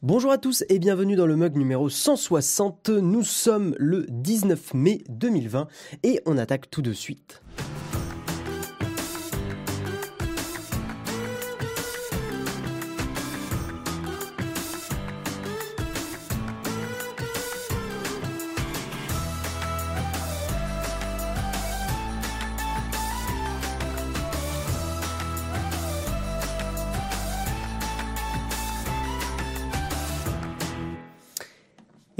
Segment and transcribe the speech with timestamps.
[0.00, 2.88] Bonjour à tous et bienvenue dans le mug numéro 160.
[2.90, 5.66] Nous sommes le 19 mai 2020
[6.04, 7.42] et on attaque tout de suite.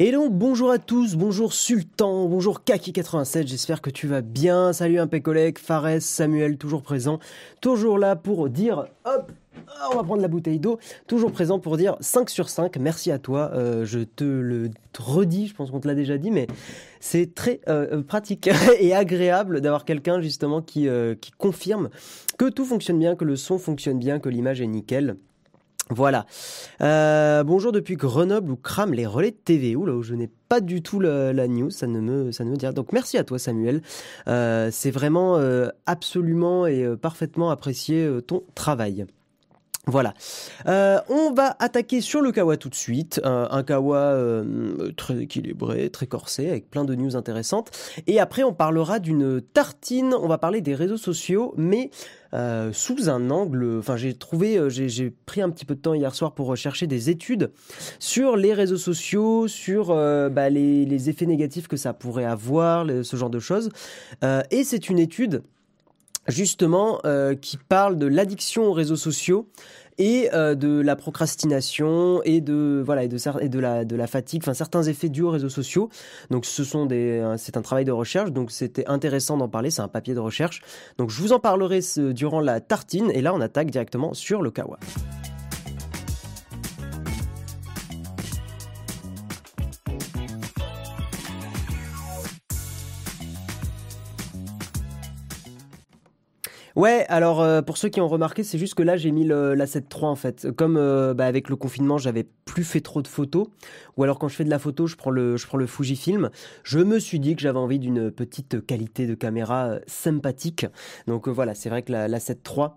[0.01, 4.73] Et donc bonjour à tous, bonjour Sultan, bonjour Kaki87, j'espère que tu vas bien.
[4.73, 7.19] Salut un collègue, Fares, Samuel, toujours présent,
[7.61, 9.33] toujours là pour dire hop,
[9.91, 10.79] on va prendre la bouteille d'eau,
[11.09, 15.49] toujours présent pour dire 5 sur 5, merci à toi, euh, je te le redis,
[15.49, 16.47] je pense qu'on te l'a déjà dit, mais
[17.01, 21.89] c'est très euh, pratique et agréable d'avoir quelqu'un justement qui, euh, qui confirme
[22.39, 25.17] que tout fonctionne bien, que le son fonctionne bien, que l'image est nickel.
[25.91, 26.27] Voilà.
[26.83, 29.73] Euh, bonjour depuis Grenoble où crament les relais de TV.
[29.73, 32.57] Là où je n'ai pas du tout la, news, ça ne me ça ne me
[32.57, 32.67] dit.
[32.75, 33.83] Donc merci à toi Samuel.
[34.29, 39.07] Euh, c'est vraiment euh, absolument et parfaitement apprécié ton travail.
[39.89, 40.15] Voilà.
[40.67, 43.21] on va attaquer sur le kawa tout de suite.
[43.25, 44.17] un kawa
[44.97, 47.71] très équilibré, très corsé, avec plein de news intéressantes.
[48.07, 50.15] Et après, on parlera d'une tartine.
[50.15, 51.91] On va parler des réseaux sociaux, mais
[52.35, 53.79] euh, sous un angle.
[53.79, 56.87] Enfin, j'ai trouvé, euh, j'ai pris un petit peu de temps hier soir pour rechercher
[56.87, 57.51] des études
[57.99, 63.17] sur les réseaux sociaux, sur euh, bah, les, effets négatifs que ça pourrait avoir, ce
[63.17, 63.71] genre de choses.
[64.51, 65.43] et c'est une étude
[66.29, 67.01] justement
[67.41, 69.49] qui parle de l'addiction aux réseaux sociaux
[69.99, 73.19] et euh, de la procrastination et de voilà et de
[73.49, 75.91] de la de la fatigue, enfin certains effets dus aux réseaux sociaux.
[76.31, 79.83] Donc ce sont des c'est un travail de recherche, donc c'était intéressant d'en parler, c'est
[79.83, 80.63] un papier de recherche.
[80.97, 81.81] Donc je vous en parlerai
[82.13, 84.79] durant la tartine et là on attaque directement sur le kawa.
[96.79, 99.55] Ouais, alors euh, pour ceux qui ont remarqué, c'est juste que là j'ai mis le,
[99.55, 100.49] la 7.3 en fait.
[100.53, 103.49] Comme euh, bah, avec le confinement, j'avais plus fait trop de photos,
[103.97, 106.31] ou alors quand je fais de la photo, je prends le, je prends le Fujifilm.
[106.63, 110.67] Je me suis dit que j'avais envie d'une petite qualité de caméra euh, sympathique.
[111.09, 112.75] Donc voilà, c'est vrai que la, la 7.3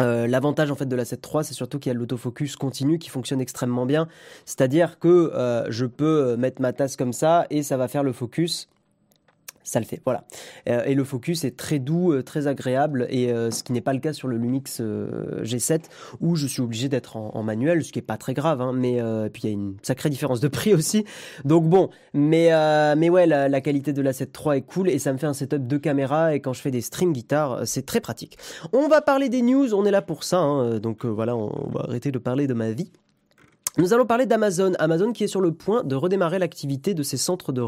[0.00, 3.40] L'avantage en fait de la 7.3, c'est surtout qu'il y a l'autofocus continu qui fonctionne
[3.40, 4.08] extrêmement bien.
[4.46, 5.30] C'est-à-dire que
[5.68, 8.68] je peux mettre ma tasse comme ça et ça va faire le focus
[9.64, 10.00] ça le fait.
[10.04, 10.24] Voilà.
[10.68, 13.80] Euh, et le focus est très doux, euh, très agréable, et euh, ce qui n'est
[13.80, 15.82] pas le cas sur le Lumix G7
[16.20, 18.60] où je suis obligé d'être en, manuel, ce qui est pas très grave.
[18.60, 19.00] Hein, mais
[19.32, 21.04] puis il y a une sacrée différence de prix aussi.
[21.44, 22.50] Donc bon, mais
[22.96, 25.66] mais ouais, la, qualité de la 7.3 est cool et ça me fait un setup
[25.66, 28.38] de caméra et quand je fais des streams guitare, c'est très pratique.
[28.72, 30.38] On va parler des news, on est là pour ça.
[30.38, 32.90] Hein, donc voilà, on va arrêter de parler de ma vie.
[33.78, 34.72] Nous allons parler d'Amazon.
[34.78, 37.62] Amazon qui est sur le point de redémarrer l'activité de ses centres de,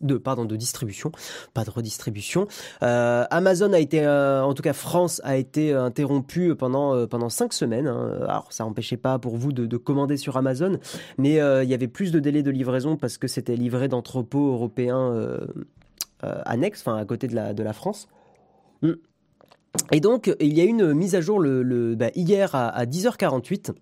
[0.00, 1.12] de, pardon, de distribution,
[1.52, 2.46] pas de redistribution.
[2.82, 7.28] Euh, Amazon a été, euh, en tout cas France a été interrompu pendant euh, pendant
[7.28, 7.88] cinq semaines.
[7.88, 8.20] Hein.
[8.22, 10.78] Alors ça n'empêchait pas pour vous de, de, commander sur Amazon,
[11.18, 15.38] mais il y avait plus de délais de livraison parce que c'était livré d'entrepôts européens
[16.22, 18.08] annexes, enfin à côté de la de la France.
[18.82, 18.94] Hmm.
[19.92, 21.42] Et donc il y a une mise à jour
[21.96, 23.72] bah, hier à, à 10h48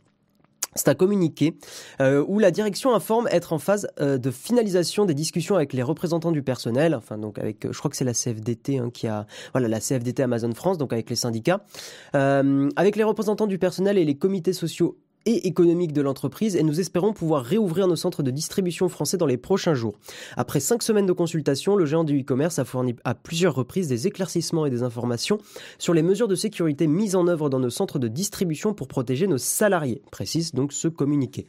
[0.78, 1.54] c'est un communiqué
[2.00, 5.82] euh, où la direction informe être en phase euh, de finalisation des discussions avec les
[5.82, 9.06] représentants du personnel, enfin donc avec, euh, je crois que c'est la CFDT hein, qui
[9.06, 11.60] a, voilà la CFDT Amazon France, donc avec les syndicats,
[12.12, 16.80] avec les représentants du personnel et les comités sociaux et économique de l'entreprise et nous
[16.80, 19.94] espérons pouvoir réouvrir nos centres de distribution français dans les prochains jours.
[20.36, 24.06] Après cinq semaines de consultation, le géant du e-commerce a fourni à plusieurs reprises des
[24.06, 25.38] éclaircissements et des informations
[25.78, 29.26] sur les mesures de sécurité mises en œuvre dans nos centres de distribution pour protéger
[29.26, 31.46] nos salariés, précise donc ce communiqué.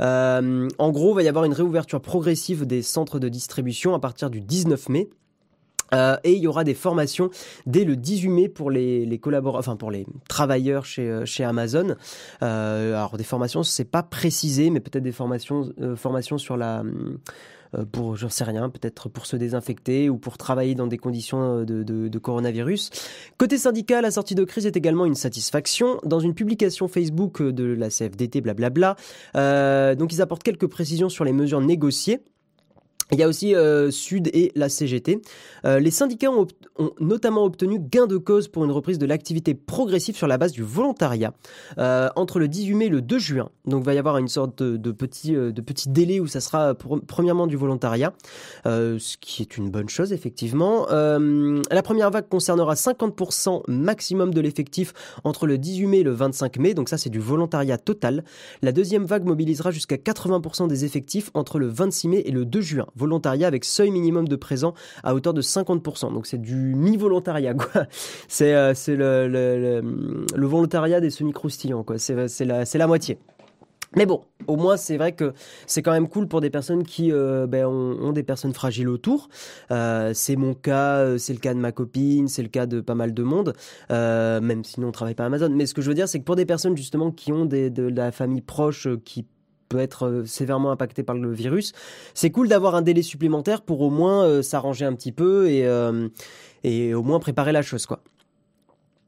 [0.00, 4.00] Euh, en gros, il va y avoir une réouverture progressive des centres de distribution à
[4.00, 5.10] partir du 19 mai
[5.94, 7.30] euh, et il y aura des formations
[7.66, 11.44] dès le 18 mai pour les, les collaborateurs, enfin pour les travailleurs chez, euh, chez
[11.44, 11.96] Amazon.
[12.42, 16.82] Euh, alors des formations, c'est pas précisé, mais peut-être des formations, euh, formations sur la,
[17.76, 21.62] euh, pour, j'en sais rien, peut-être pour se désinfecter ou pour travailler dans des conditions
[21.64, 22.90] de, de, de, coronavirus.
[23.38, 26.00] Côté syndical, la sortie de crise est également une satisfaction.
[26.04, 28.96] Dans une publication Facebook de la CFDT, blablabla,
[29.36, 32.20] euh, donc ils apportent quelques précisions sur les mesures négociées.
[33.12, 35.20] Il y a aussi euh, Sud et la CGT.
[35.64, 36.46] Euh, les syndicats ont,
[37.00, 40.62] notamment obtenu gain de cause pour une reprise de l'activité progressive sur la base du
[40.62, 41.32] volontariat
[41.78, 43.50] euh, entre le 18 mai et le 2 juin.
[43.66, 46.74] Donc il va y avoir une sorte de, petit, de petit délai où ça sera
[46.74, 48.12] premièrement du volontariat,
[48.64, 50.86] ce qui est une bonne chose effectivement.
[50.90, 54.92] la première vague concernera 50% maximum de l'effectif
[55.24, 58.24] entre le 18 mai et le 25 mai, donc ça c'est du volontariat total.
[58.62, 62.60] La deuxième vague mobilisera jusqu'à 80% des effectifs entre le 26 mai et le 2
[62.60, 66.12] juin volontariat avec seuil minimum de présent à hauteur de 50%.
[66.12, 67.86] Donc c'est du mi-volontariat, quoi.
[68.28, 69.80] C'est euh, le, le,
[70.34, 71.98] le, volontariat des semi-croustillants, quoi.
[71.98, 73.18] C'est la, la moitié.
[73.96, 75.32] Mais bon, au moins c'est vrai que
[75.66, 79.28] c'est quand même cool pour des personnes qui euh, ben, ont, des personnes fragiles autour.
[79.72, 82.94] Euh, c'est mon cas, c'est le cas de ma copine, c'est le cas de pas
[82.94, 83.54] mal de monde,
[83.88, 85.50] même si nous on travaille pas à Amazon.
[85.50, 87.68] Mais ce que je veux dire, c'est que pour des personnes justement qui ont des,
[87.68, 89.26] de la famille proche qui
[89.70, 91.72] peut être euh, sévèrement impacté par le virus.
[92.12, 95.66] C'est cool d'avoir un délai supplémentaire pour au moins euh, s'arranger un petit peu et,
[95.66, 96.08] euh,
[96.64, 98.02] et au moins préparer la chose, quoi.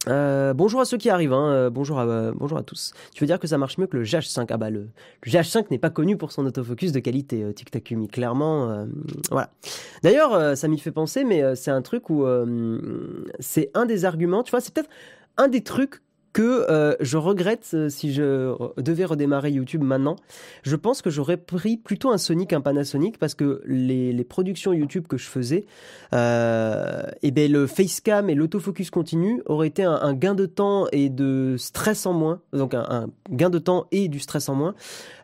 [0.07, 1.69] bonjour à ceux qui arrivent, hein.
[1.71, 2.93] bonjour, à, bonjour à tous.
[3.13, 4.89] Tu veux dire que ça marche mieux que le GH5 Ah bah le,
[5.27, 8.87] GH5 n'est pas connu pour son autofocus de qualité, euh, TikTokumi, clairement.
[9.31, 9.51] voilà.
[10.03, 12.25] D'ailleurs, ça m'y fait penser, mais c'est un truc où
[13.41, 14.91] c'est un des arguments, tu vois, c'est peut-être
[15.37, 16.01] un des trucs
[16.33, 20.17] que euh, je regrette euh, si je devais redémarrer YouTube maintenant.
[20.63, 24.73] Je pense que j'aurais pris plutôt un Sony qu'un Panasonic parce que les, les, productions
[24.73, 25.67] YouTube que je faisais,
[26.15, 30.87] euh, et eh ben le facecam et l'autofocus continu auraient été un, gain de temps
[30.93, 34.75] et de stress en moins, donc un, gain de temps et du stress en moins,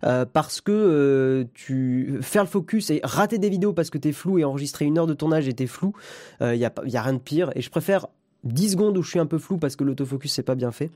[0.04, 4.12] euh, parce que euh, tu faire le focus et rater des vidéos parce que t'es
[4.12, 5.92] flou et enregistrer une heure de tournage et t'es flou,
[6.40, 7.50] il y a, y a rien de pire.
[7.54, 8.06] Et je préfère
[8.44, 10.90] 10 secondes où je suis un peu flou parce que l'autofocus c'est pas bien fait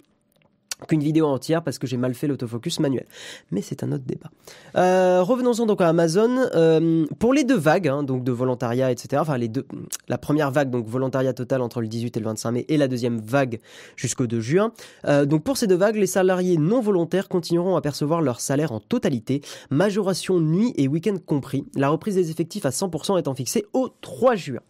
[0.87, 3.07] qu'une vidéo entière parce que j'ai mal fait l'autofocus manuel.
[3.51, 4.31] Mais c'est un autre débat.
[4.77, 6.31] Euh, revenons-en donc à Amazon.
[6.55, 9.21] Euh, pour les deux vagues, hein, donc de volontariat, etc.
[9.21, 9.67] Enfin, les deux,
[10.09, 12.89] la première vague, donc volontariat total entre le 18 et le 25 mai, et la
[12.89, 13.61] deuxième vague
[13.97, 14.73] jusqu'au 2 juin.
[15.07, 18.73] Euh, donc pour ces deux vagues, les salariés non volontaires continueront à percevoir leur salaire
[18.73, 21.67] en totalité, majoration nuit et week-end compris.
[21.77, 24.61] La reprise des effectifs à 100% étant fixée au 3 juin.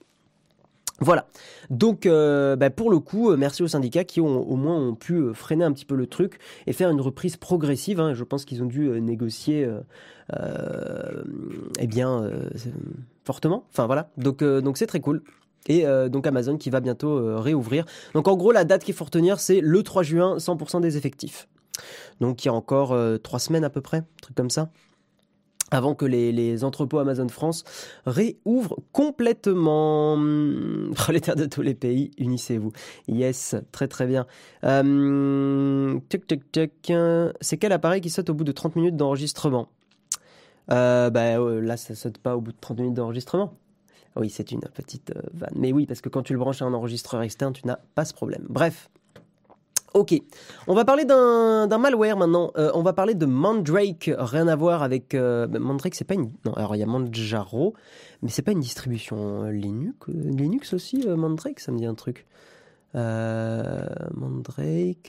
[1.02, 1.26] Voilà.
[1.68, 4.94] Donc, euh, bah, pour le coup, euh, merci aux syndicats qui ont au moins ont
[4.94, 6.38] pu euh, freiner un petit peu le truc
[6.68, 7.98] et faire une reprise progressive.
[7.98, 8.14] Hein.
[8.14, 9.68] Je pense qu'ils ont dû négocier,
[11.78, 12.30] eh bien,
[13.24, 13.64] fortement.
[13.70, 14.10] Enfin voilà.
[14.16, 14.42] Donc,
[14.76, 15.22] c'est très cool.
[15.68, 17.84] Et donc Amazon qui va bientôt réouvrir.
[18.14, 21.48] Donc en gros, la date qu'il faut retenir, c'est le 3 juin, 100% des effectifs.
[22.20, 24.70] Donc il y a encore trois semaines à peu près, truc comme ça
[25.72, 27.64] avant que les, entrepôts Amazon France
[28.06, 30.16] réouvrent complètement.
[30.94, 32.72] Prolétaires de tous les pays, unissez-vous.
[33.08, 34.26] Yes, très très bien.
[34.64, 35.98] Euh,
[37.40, 39.68] C'est quel appareil qui saute au bout de 30 minutes d'enregistrement?
[40.70, 43.54] Euh, bah, euh, Là, ça saute pas au bout de 30 minutes d'enregistrement.
[44.16, 45.54] Oui, c'est une petite euh, vanne.
[45.56, 48.04] Mais oui, parce que quand tu le branches à un enregistreur externe, tu n'as pas
[48.04, 48.46] ce problème.
[48.48, 48.90] Bref.
[49.94, 50.14] Ok,
[50.68, 52.50] on va parler d'un malware maintenant.
[52.56, 55.94] Euh, on va parler de Mandrake, rien à voir avec euh, bah, Mandrake.
[55.94, 56.54] C'est pas une non.
[56.54, 57.74] Alors il y a Manjaro,
[58.22, 60.08] mais c'est pas une distribution euh, Linux.
[60.08, 62.26] Linux aussi Mandrake, ça me dit un truc.
[62.94, 63.92] Mandrake,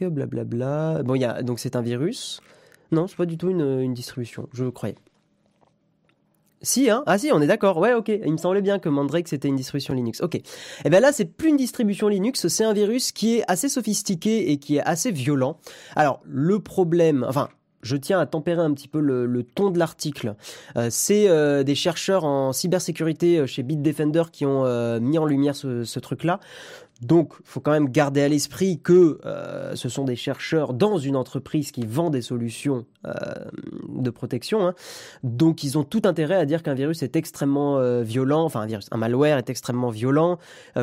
[0.04, 1.04] blablabla.
[1.04, 2.42] Bon, il y a donc c'est un virus.
[2.92, 4.50] Non, c'est pas du tout une, une distribution.
[4.52, 4.96] Je croyais.
[6.64, 7.78] Si, hein Ah si, on est d'accord.
[7.78, 8.08] Ouais, ok.
[8.08, 10.22] Il me semblait bien que Mandrake, c'était une distribution Linux.
[10.22, 10.36] Ok.
[10.36, 10.44] Et
[10.86, 14.52] eh bien là, c'est plus une distribution Linux, c'est un virus qui est assez sophistiqué
[14.52, 15.58] et qui est assez violent.
[15.96, 17.26] Alors, le problème...
[17.28, 17.50] Enfin,
[17.84, 20.36] je tiens à tempérer un petit peu le, ton de l'article.
[20.78, 24.64] Euh, c'est euh, des chercheurs en cybersécurité euh, chez Bitdefender qui ont
[25.00, 26.40] mis en lumière ce, ce truc-là.
[27.04, 30.98] Donc, il faut quand même garder à l'esprit que euh, ce sont des chercheurs dans
[30.98, 33.12] une entreprise qui vend des solutions euh,
[33.90, 34.68] de protection.
[34.68, 34.76] Hein.
[35.24, 38.66] Donc, ils ont tout intérêt à dire qu'un virus est extrêmement euh, violent, enfin un
[38.66, 40.38] virus, un malware est extrêmement violent,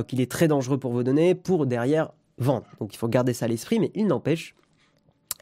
[0.07, 2.67] qu'il est très dangereux pour vos données, pour derrière vendre.
[2.81, 4.55] Donc, il faut garder ça à l'esprit, mais il n'empêche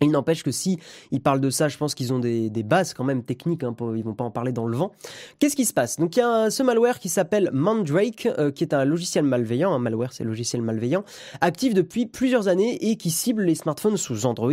[0.01, 0.79] il n'empêche que si
[1.11, 3.97] ils parlent de ça, je pense qu'ils ont des, bases quand même techniques, hein, pour,
[3.97, 4.93] ils vont pas en parler dans le vent.
[5.39, 5.97] Qu'est-ce qui se passe?
[5.97, 9.73] Donc il y a ce malware qui s'appelle Mandrake, euh, qui est un logiciel malveillant,
[9.73, 11.05] un malware c'est logiciel malveillant,
[11.41, 14.53] actif depuis plusieurs années et qui cible les smartphones sous Android.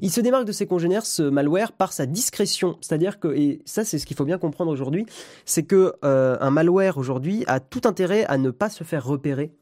[0.00, 3.84] Il se démarque de ses congénères, ce malware, par sa discrétion, c'est-à-dire que, et ça
[3.84, 5.06] c'est ce qu'il faut bien comprendre aujourd'hui,
[5.44, 9.52] c'est que euh, un malware aujourd'hui a tout intérêt à ne pas se faire repérer.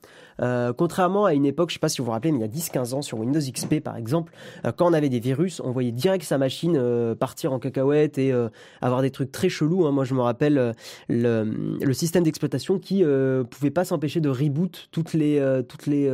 [0.40, 2.42] Euh, contrairement à une époque, je ne sais pas si vous vous rappelez, mais il
[2.42, 4.32] y a 10-15 ans sur Windows XP par exemple,
[4.64, 8.18] euh, quand on avait des virus, on voyait direct sa machine euh, partir en cacahuète
[8.18, 8.32] et
[8.80, 9.86] avoir des trucs très chelous.
[9.86, 9.92] Hein.
[9.92, 10.74] Moi, je me rappelle
[11.08, 13.04] le, système d'exploitation qui
[13.50, 16.10] pouvait pas s'empêcher de reboot toutes les toutes les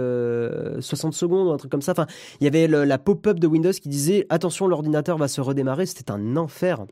[0.80, 1.92] 60 secondes ou un truc comme ça.
[1.92, 2.06] Enfin,
[2.40, 5.86] il y avait la pop-up de Windows qui disait attention, l'ordinateur va se redémarrer.
[5.86, 6.86] C'était un enfer.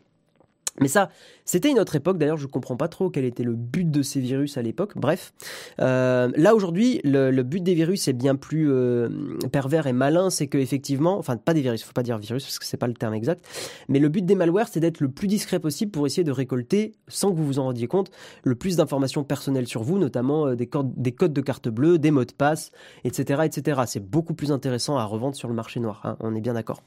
[0.80, 1.10] Mais ça,
[1.44, 2.18] c'était une autre époque.
[2.18, 4.92] D'ailleurs, je comprends pas trop quel était le but de ces virus à l'époque.
[4.96, 5.32] Bref,
[5.80, 9.08] euh, là aujourd'hui, le, but des virus est bien plus euh,
[9.52, 10.30] pervers et malin.
[10.30, 12.88] C'est que effectivement, enfin pas des virus, faut pas dire virus parce que c'est pas
[12.88, 13.44] le terme exact.
[13.88, 16.92] Mais le but des malwares, c'est d'être le plus discret possible pour essayer de récolter,
[17.06, 18.10] sans que vous vous en rendiez compte,
[18.42, 21.98] le plus d'informations personnelles sur vous, notamment euh, des, codes, des codes de carte bleue,
[21.98, 22.72] des mots de passe,
[23.04, 23.82] etc., etc.
[23.86, 26.00] C'est beaucoup plus intéressant à revendre sur le marché noir.
[26.04, 26.82] Hein, on est bien d'accord.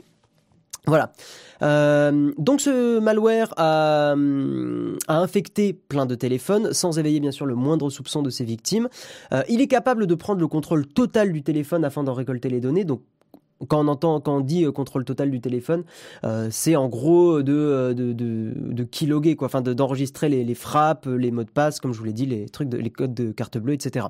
[0.88, 1.12] Voilà.
[1.62, 7.56] Euh, donc ce malware a, a, infecté plein de téléphones sans éveiller bien sûr le
[7.56, 8.88] moindre soupçon de ses victimes.
[9.34, 12.62] Euh, il est capable de prendre le contrôle total du téléphone afin d'en récolter les
[12.62, 12.86] données.
[12.86, 13.02] Donc
[13.68, 15.84] quand on entend, quand on dit euh, contrôle total du téléphone,
[16.24, 21.44] euh, c'est en gros de euh, de, de, quoi, enfin d'enregistrer les, frappes, les mots
[21.44, 24.08] de passe, comme je vous l'ai dit, les trucs, les codes de carte bleue, etc.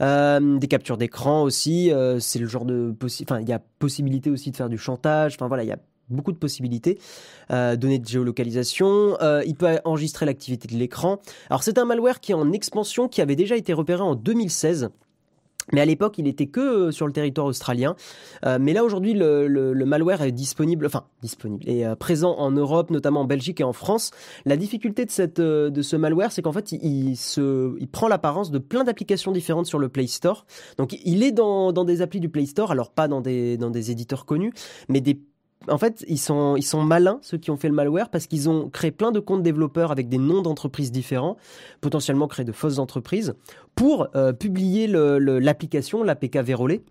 [0.00, 4.30] Euh, des captures d'écran aussi, euh, c'est le genre de enfin il y a possibilité
[4.30, 5.78] aussi de faire du chantage, enfin voilà il y a
[6.10, 6.98] beaucoup de possibilités.
[7.50, 11.20] Euh, données de géolocalisation, euh, il peut enregistrer l'activité de l'écran.
[11.50, 14.90] Alors c'est un malware qui est en expansion, qui avait déjà été repéré en 2016.
[15.70, 17.94] Mais à l'époque, il était que euh, sur le territoire australien.
[18.58, 23.20] Mais là, aujourd'hui, le, le, malware est disponible, enfin disponible, est présent en Europe, notamment
[23.20, 24.12] en Belgique et en France.
[24.46, 28.08] La difficulté de cette de ce malware, c'est qu'en fait, il, il, se, il prend
[28.08, 30.46] l'apparence de plein d'applications différentes sur le Play Store.
[30.78, 33.70] Donc, il est dans, dans des applis du Play Store, alors pas dans des dans
[33.70, 34.54] des éditeurs connus,
[34.88, 35.20] mais des
[35.66, 38.90] en fait, ils sont, malins, ceux qui ont fait le malware, parce qu'ils ont créé
[38.90, 41.36] plein de comptes développeurs avec des noms d'entreprises différents,
[41.80, 43.34] potentiellement créé de fausses entreprises,
[43.74, 46.82] pour euh, publier l'application, l'APK Verolé,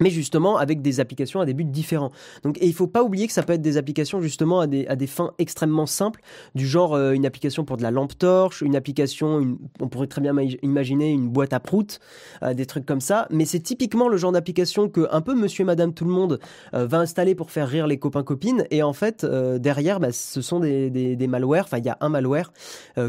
[0.00, 2.12] mais justement avec des applications à des buts différents.
[2.42, 4.86] Donc, et il faut pas oublier que ça peut être des applications justement à des,
[4.86, 6.20] à des fins extrêmement simples,
[6.54, 10.06] du genre euh, une application pour de la lampe torche, une application, une, on pourrait
[10.06, 12.00] très bien imaginer une boîte à prout,
[12.42, 13.26] euh, des trucs comme ça.
[13.30, 16.40] Mais c'est typiquement le genre d'application que un peu Monsieur et Madame tout le monde
[16.74, 18.66] euh, va installer pour faire rire les copains copines.
[18.70, 21.64] Et en fait, derrière, bah, ce sont des, des, des malwares.
[21.64, 22.52] Enfin, il y a un malware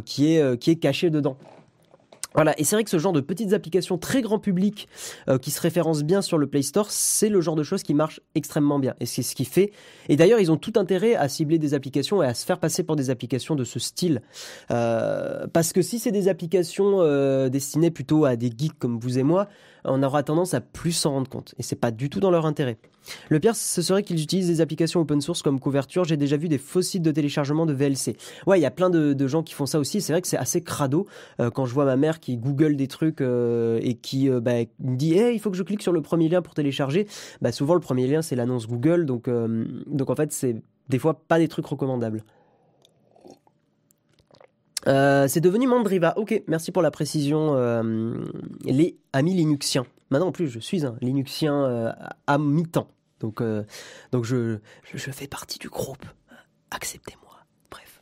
[0.06, 1.38] qui est qui est caché dedans.
[2.36, 4.88] Voilà, et c'est vrai que ce genre de petites applications très grand public
[5.28, 7.94] euh, qui se référencent bien sur le Play Store, c'est le genre de choses qui
[7.94, 8.94] marche extrêmement bien.
[9.00, 9.72] Et c'est ce qui fait.
[10.10, 12.84] Et d'ailleurs, ils ont tout intérêt à cibler des applications et à se faire passer
[12.84, 14.22] pour des applications de ce style.
[14.72, 19.18] Euh, parce que si c'est des applications euh, destinées plutôt à des geeks comme vous
[19.18, 19.48] et moi,
[19.88, 21.56] on aura tendance à plus s'en rendre compte.
[21.58, 22.78] Et c'est pas du tout dans leur intérêt.
[23.30, 26.04] Le pire, ce serait qu'ils utilisent des applications open source comme couverture.
[26.04, 28.18] J'ai déjà vu des faux sites de téléchargement de VLC.
[28.46, 30.02] Ouais, il y a plein de, gens qui font ça aussi.
[30.02, 31.08] C'est vrai que c'est assez crado
[31.40, 34.60] euh, quand je vois ma mère qui google des trucs euh, et qui euh, bah,
[34.80, 37.08] me dit hey, il faut que je clique sur le premier lien pour télécharger.
[37.42, 39.06] Bah, souvent, le premier lien, c'est l'annonce Google.
[39.06, 40.56] Donc, donc en fait, c'est
[40.90, 42.24] des fois pas des trucs recommandables.
[44.88, 46.14] Euh, c'est devenu Mandriva.
[46.18, 47.56] Ok, merci pour la précision.
[47.56, 48.14] Euh,
[48.64, 49.86] les amis linuxiens.
[50.10, 51.92] Maintenant, en plus, je suis un linuxien euh,
[52.28, 52.88] à mi-temps.
[53.20, 53.42] Donc,
[54.12, 54.60] donc je,
[54.94, 56.06] je, fais partie du groupe.
[56.70, 57.34] Acceptez-moi.
[57.72, 58.02] Bref.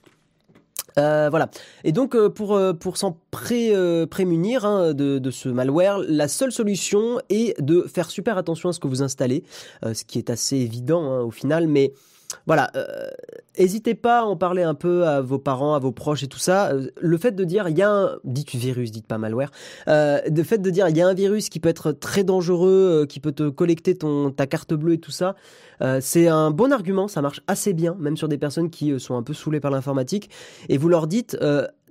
[0.97, 1.49] Voilà.
[1.85, 3.73] Et donc, pour, pour s'en pré,
[4.11, 8.73] prémunir hein, de, de, ce malware, la seule solution est de faire super attention à
[8.73, 9.45] ce que vous installez,
[9.83, 11.93] ce qui est assez évident hein, au final, mais
[12.45, 12.71] voilà,
[13.57, 16.27] n'hésitez euh, pas à en parler un peu à vos parents, à vos proches et
[16.27, 16.71] tout ça.
[16.71, 19.51] Euh, le fait de dire il y a un, dites virus, dites pas malware,
[19.87, 23.05] euh, le fait de dire il y a un virus qui peut être très dangereux,
[23.09, 25.35] qui peut te collecter ton ta carte bleue et tout ça,
[25.99, 29.23] c'est un bon argument, ça marche assez bien, même sur des personnes qui sont un
[29.23, 30.29] peu saoulées par l'informatique.
[30.69, 31.37] Et vous leur dites,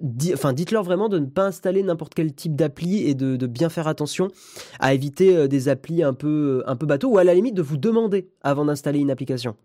[0.00, 3.68] di, enfin dites-leur vraiment de ne pas installer n'importe quel type d'appli et de, bien
[3.68, 4.28] faire attention
[4.80, 8.30] à éviter des applis un peu un peu ou à la limite de vous demander
[8.42, 9.56] avant d'installer une application.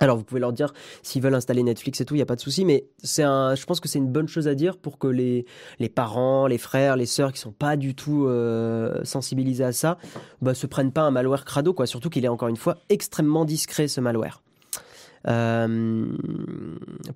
[0.00, 2.36] Alors vous pouvez leur dire s'ils veulent installer Netflix et tout, il y a pas
[2.36, 4.98] de souci, mais c'est un, je pense que c'est une bonne chose à dire pour
[4.98, 5.44] que les
[5.78, 9.98] les parents, les frères, les sœurs qui sont pas du tout euh, sensibilisés à ça,
[10.40, 11.86] bah, se prennent pas un malware crado quoi.
[11.86, 14.42] Surtout qu'il est encore une fois extrêmement discret ce malware.
[15.28, 16.06] Euh,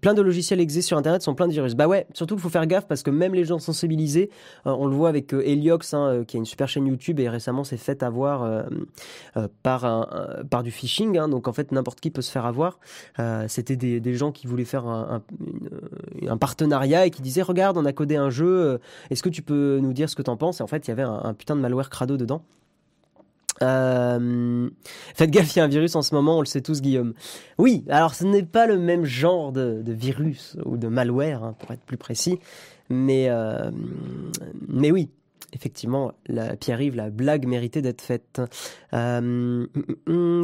[0.01, 1.75] plein de logiciels exés sur Internet sont plein de virus.
[1.75, 4.31] Bah ouais, surtout qu'il faut faire gaffe parce que même les gens sensibilisés,
[4.67, 7.29] euh, on le voit avec euh, Heliox, hein, qui a une super chaîne YouTube et
[7.29, 8.65] récemment s'est fait avoir
[9.63, 10.09] par,
[10.51, 11.19] par du phishing.
[11.19, 12.79] Hein, donc en fait, n'importe qui peut se faire avoir.
[13.49, 15.23] C'était des, gens qui voulaient faire un,
[16.39, 18.81] partenariat et qui disaient Regarde, on a codé un jeu,
[19.11, 20.61] est-ce que tu peux nous dire ce que t'en penses?
[20.61, 22.43] Et en fait, il y avait un, un putain de malware crado dedans.
[23.63, 24.69] Euh,
[25.15, 27.15] faites gaffe, il y a un virus en ce moment, on le sait tous, Guillaume.
[27.59, 31.71] Oui, alors ce n'est pas le même genre de, virus ou de malware, hein, pour
[31.73, 32.39] être plus précis,
[32.89, 33.71] mais, euh,
[34.69, 35.11] mais oui,
[35.55, 38.41] effectivement, la, Pierre-Yves, la blague méritait d'être faite.
[38.93, 39.67] Euh,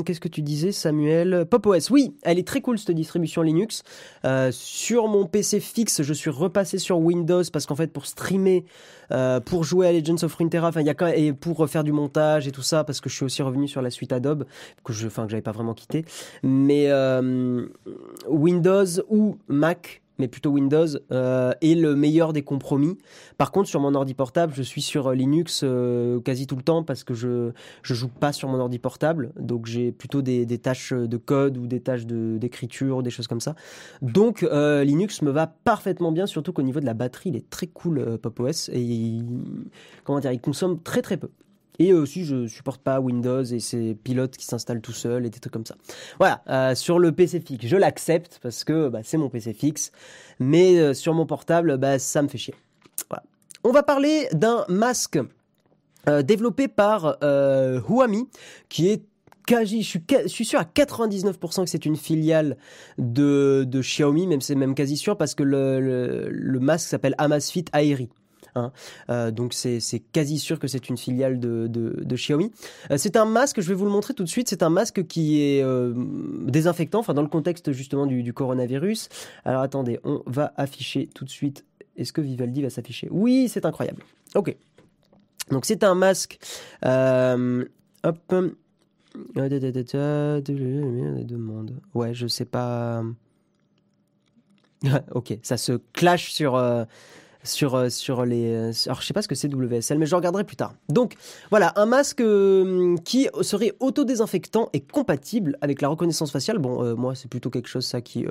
[0.05, 1.47] Qu'est-ce que tu disais, Samuel?
[1.51, 3.83] PopOS, oui, elle est très cool cette distribution Linux.
[4.25, 8.65] Euh, sur mon PC fixe, je suis repassé sur Windows parce qu'en fait, pour streamer,
[9.13, 12.53] euh, pour jouer à Legends of Runeterra, y a et pour faire du montage et
[12.53, 14.45] tout ça, parce que je suis aussi revenu sur la suite Adobe
[14.85, 16.05] que je, enfin, que j'avais pas vraiment quitté.
[16.43, 16.91] Mais
[18.29, 22.97] Windows ou Mac mais plutôt Windows, euh, est le meilleur des compromis.
[23.39, 26.85] Par contre, sur mon ordi portable, je suis sur Linux euh, quasi tout le temps
[26.85, 27.51] parce que je
[27.83, 31.67] je joue pas sur mon ordi portable, donc j'ai plutôt des, tâches de code ou
[31.67, 33.55] des tâches d'écriture, des choses comme ça.
[34.03, 37.49] Donc euh, Linux me va parfaitement bien, surtout qu'au niveau de la batterie, il est
[37.49, 39.19] très cool Pop OS et
[40.05, 41.31] comment il consomme très très peu.
[41.81, 45.41] Et aussi, je supporte pas Windows et ses pilotes qui s'installent tout seuls et des
[45.41, 45.77] trucs comme ça.
[46.19, 49.91] Voilà, euh, sur le PC fixe, je l'accepte parce que bah, c'est mon PC fixe.
[50.39, 52.55] Mais euh, sur mon portable, bah, ça me fait chier.
[53.65, 55.19] On va parler d'un masque
[56.09, 58.29] euh, développé par Huami,
[58.69, 59.03] qui est
[59.47, 62.59] quasi, je suis, je suis sûr à 99% que c'est une filiale
[62.99, 68.11] de, Xiaomi, même c'est même quasi sûr parce que le masque s'appelle Amazfit Airi.
[68.55, 68.73] Hein.
[69.09, 69.81] Euh, donc c'est
[70.13, 72.53] quasi sûr que c'est une filiale de, Xiaomi.
[72.91, 75.07] Euh, c'est un masque, je vais vous le montrer tout de suite, c'est un masque
[75.07, 75.93] qui est euh,
[76.47, 79.09] désinfectant, enfin dans le contexte justement du, coronavirus.
[79.45, 81.65] Alors attendez, on va afficher tout de suite.
[81.97, 83.09] Est-ce que Vivaldi va s'afficher?
[83.11, 84.03] Oui, c'est incroyable.
[84.35, 84.57] Ok.
[85.51, 86.39] Donc c'est un masque.
[86.83, 88.19] hop.
[91.25, 91.81] Demande.
[91.95, 93.03] Ouais, je sais pas.
[95.13, 96.57] ok, ça se clash sur
[97.43, 98.53] sur les.
[98.53, 100.75] Euh, alors, je sais pas ce que c'est WSL, mais je regarderai plus tard.
[100.89, 101.15] Donc,
[101.51, 106.59] voilà, un masque euh, qui serait autodésinfectant et compatible avec la reconnaissance faciale.
[106.59, 108.27] Bon, moi, c'est plutôt quelque chose, ça, qui,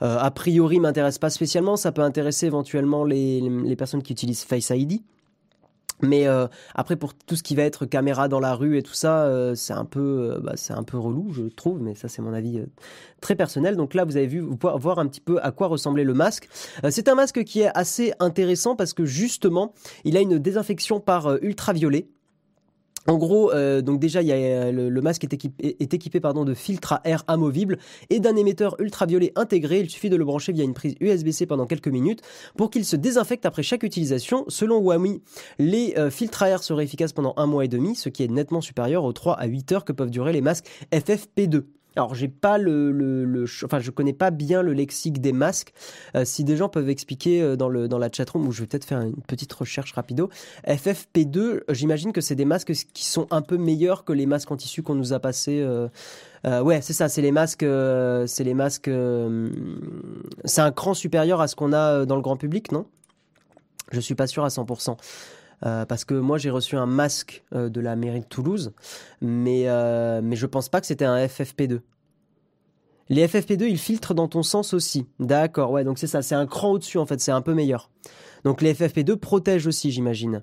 [0.00, 1.76] a priori, m'intéresse pas spécialement.
[1.76, 5.02] Ça peut intéresser éventuellement les, les personnes qui utilisent Face ID.
[6.02, 8.92] Mais euh, après pour tout ce qui va être caméra dans la rue et tout
[8.92, 11.80] ça, euh, c'est un peu, euh, bah, c'est un peu relou, je trouve.
[11.80, 12.60] Mais ça, c'est mon avis
[13.20, 13.76] très personnel.
[13.76, 16.14] Donc là, vous avez vu, vous pouvez voir un petit peu à quoi ressemblait le
[16.14, 16.48] masque.
[16.90, 19.72] c'est un masque qui est assez intéressant parce que justement,
[20.04, 22.08] il a une désinfection par ultraviolet.
[23.08, 26.20] En gros, euh, donc déjà, il y a, euh, le, masque est équipé, est équipé
[26.20, 27.78] de filtres à air amovibles
[28.10, 29.80] et d'un émetteur ultraviolet intégré.
[29.80, 32.22] Il suffit de le brancher via une prise USB-C pendant quelques minutes
[32.56, 34.44] pour qu'il se désinfecte après chaque utilisation.
[34.48, 35.20] Selon Huawei,
[35.58, 38.30] les euh, filtres à air seraient efficaces pendant un mois et demi, ce qui est
[38.30, 41.64] nettement supérieur aux 3 à 8 heures que peuvent durer les masques FFP2.
[41.96, 45.72] Alors j'ai pas le, le, enfin je connais pas bien le lexique des masques.
[46.14, 48.66] Euh, si des gens peuvent expliquer euh, dans le dans la chatroom ou je vais
[48.66, 50.30] peut-être faire une petite recherche rapido.
[50.66, 54.56] FFP2, j'imagine que c'est des masques qui sont un peu meilleurs que les masques en
[54.56, 55.60] tissu qu'on nous a passés.
[55.60, 55.88] Euh,
[56.62, 57.64] ouais, c'est ça, c'est les masques,
[58.26, 58.90] c'est les masques.
[60.44, 62.86] c'est un cran supérieur à ce qu'on a dans le grand public, non?
[63.92, 64.96] Je suis pas sûr à 100%.
[65.64, 68.72] Euh, parce que moi j'ai reçu un masque euh, de la mairie de Toulouse,
[69.20, 71.80] mais, euh, mais je pense pas que c'était un FFP2.
[73.08, 75.06] Les FFP2, ils filtrent dans ton sens aussi.
[75.20, 77.90] D'accord, ouais, donc c'est ça, c'est un cran au-dessus en fait, c'est un peu meilleur.
[78.44, 80.42] Donc les FFP2 protègent aussi, j'imagine.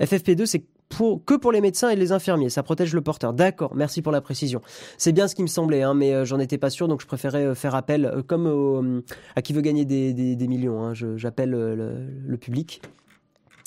[0.00, 3.34] FFP2, c'est pour, que pour les médecins et les infirmiers, ça protège le porteur.
[3.34, 4.62] D'accord, merci pour la précision.
[4.98, 7.54] C'est bien ce qui me semblait, hein, mais j'en étais pas sûr, donc je préférais
[7.54, 9.02] faire appel, comme
[9.36, 10.82] à qui veut gagner des, des, millions.
[10.82, 12.82] Hein, j'appelle le, le public.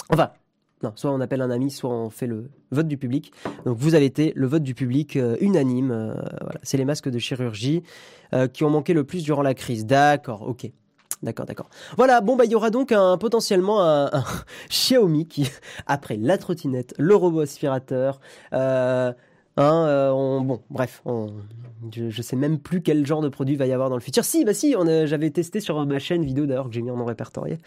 [0.10, 0.32] Enfin,
[0.84, 3.32] non, soit on appelle un ami, soit on fait le vote du public.
[3.66, 5.92] Donc vous avez été le vote du public euh, unanime.
[5.92, 7.82] Euh, voilà, c'est les masques de chirurgie
[8.34, 9.86] euh, qui ont manqué le plus durant la crise.
[9.86, 10.70] D'accord, ok.
[11.24, 11.70] D'accord, d'accord.
[11.98, 14.24] Voilà, bon bah il y aura donc un potentiellement un, un
[14.70, 15.50] Xiaomi qui,
[15.88, 18.20] après la trottinette, le robot aspirateur,
[19.58, 21.02] Hein, euh, bon, bref,
[21.92, 24.24] je, je sais même plus quel genre de produit va y avoir dans le futur.
[24.24, 27.06] Si, bah si, j'avais testé sur ma chaîne vidéo d'ailleurs que j'ai mis en non
[27.06, 27.58] répertorié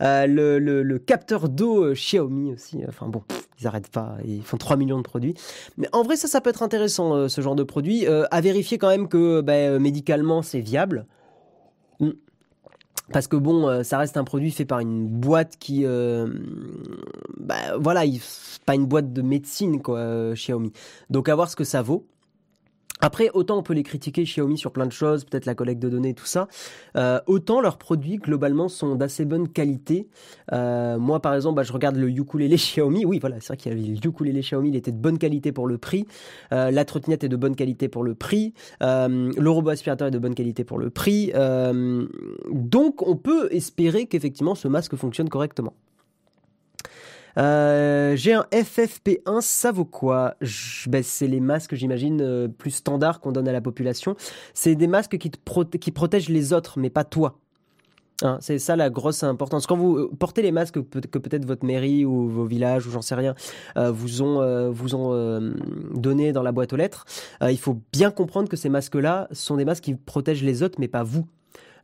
[0.00, 2.78] euh, le, capteur d'eau euh, Xiaomi aussi.
[2.86, 3.24] Enfin bon,
[3.60, 5.34] ils arrêtent pas, ils font 3 millions de produits.
[5.76, 8.06] Mais en vrai, ça, ça peut être intéressant ce genre de produit.
[8.06, 11.06] à vérifier quand même que bah, médicalement c'est viable.
[13.12, 16.28] Parce que bon, euh, ça reste un produit fait par une boîte qui, euh,
[17.38, 18.02] bah, voilà,
[18.66, 20.72] pas une boîte de médecine quoi, euh, Xiaomi.
[21.10, 22.06] Donc à voir ce que ça vaut.
[23.00, 25.88] Après, autant on peut les critiquer Xiaomi sur plein de choses, peut-être la collecte de
[25.88, 26.48] données, tout ça,
[26.96, 30.08] euh, autant leurs produits globalement sont d'assez bonne qualité.
[30.52, 33.04] Euh, moi, par exemple, bah, je regarde le ukulélé Xiaomi.
[33.04, 35.52] Oui, voilà, c'est vrai qu'il y avait le ukulélé Xiaomi, il était de bonne qualité
[35.52, 36.06] pour le prix.
[36.52, 38.54] Euh, la trottinette est de bonne qualité pour le prix.
[38.80, 41.32] le robot aspirateur est de bonne qualité pour le prix.
[42.50, 45.74] donc, on peut espérer qu'effectivement ce masque fonctionne correctement.
[47.38, 50.34] Euh, j'ai un FFP1, ça vaut quoi?
[50.86, 54.16] Ben, C'est les masques, j'imagine, euh, plus standards qu'on donne à la population.
[54.54, 57.38] C'est des masques qui, qui protègent les autres, mais pas toi.
[58.22, 59.66] Hein, c'est ça la grosse importance.
[59.66, 63.00] Quand vous euh, portez les masques que peut-être votre mairie ou vos villages ou j'en
[63.00, 63.34] sais rien
[63.76, 65.52] vous ont ont
[65.94, 67.06] donné dans la boîte aux lettres,
[67.40, 70.88] il faut bien comprendre que ces masques-là sont des masques qui protègent les autres mais
[70.88, 71.26] pas vous.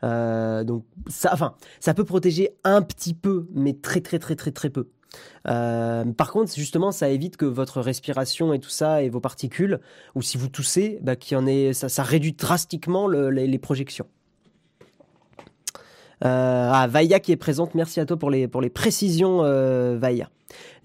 [0.02, 4.68] donc ça, enfin, ça peut protéger un petit peu, mais très très très très très
[4.68, 4.88] peu.
[5.48, 9.80] Euh, par contre, justement, ça évite que votre respiration et tout ça et vos particules,
[10.14, 14.06] ou si vous toussez, bah, en ait, ça, réduit drastiquement les, projections.
[16.24, 17.74] Euh, ah, Vailla qui est présente.
[17.74, 19.98] Merci à toi pour les, pour les précisions, euh.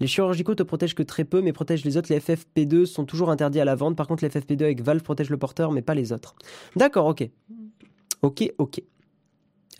[0.00, 2.12] Les chirurgicaux te protègent que très peu, mais protègent les autres.
[2.12, 3.96] Les FFP2 sont toujours interdits à la vente.
[3.96, 6.34] Par contre, les FFP2 avec valve protègent le porteur, mais pas les autres.
[6.76, 7.28] D'accord, ok.
[8.22, 8.82] Ok, ok.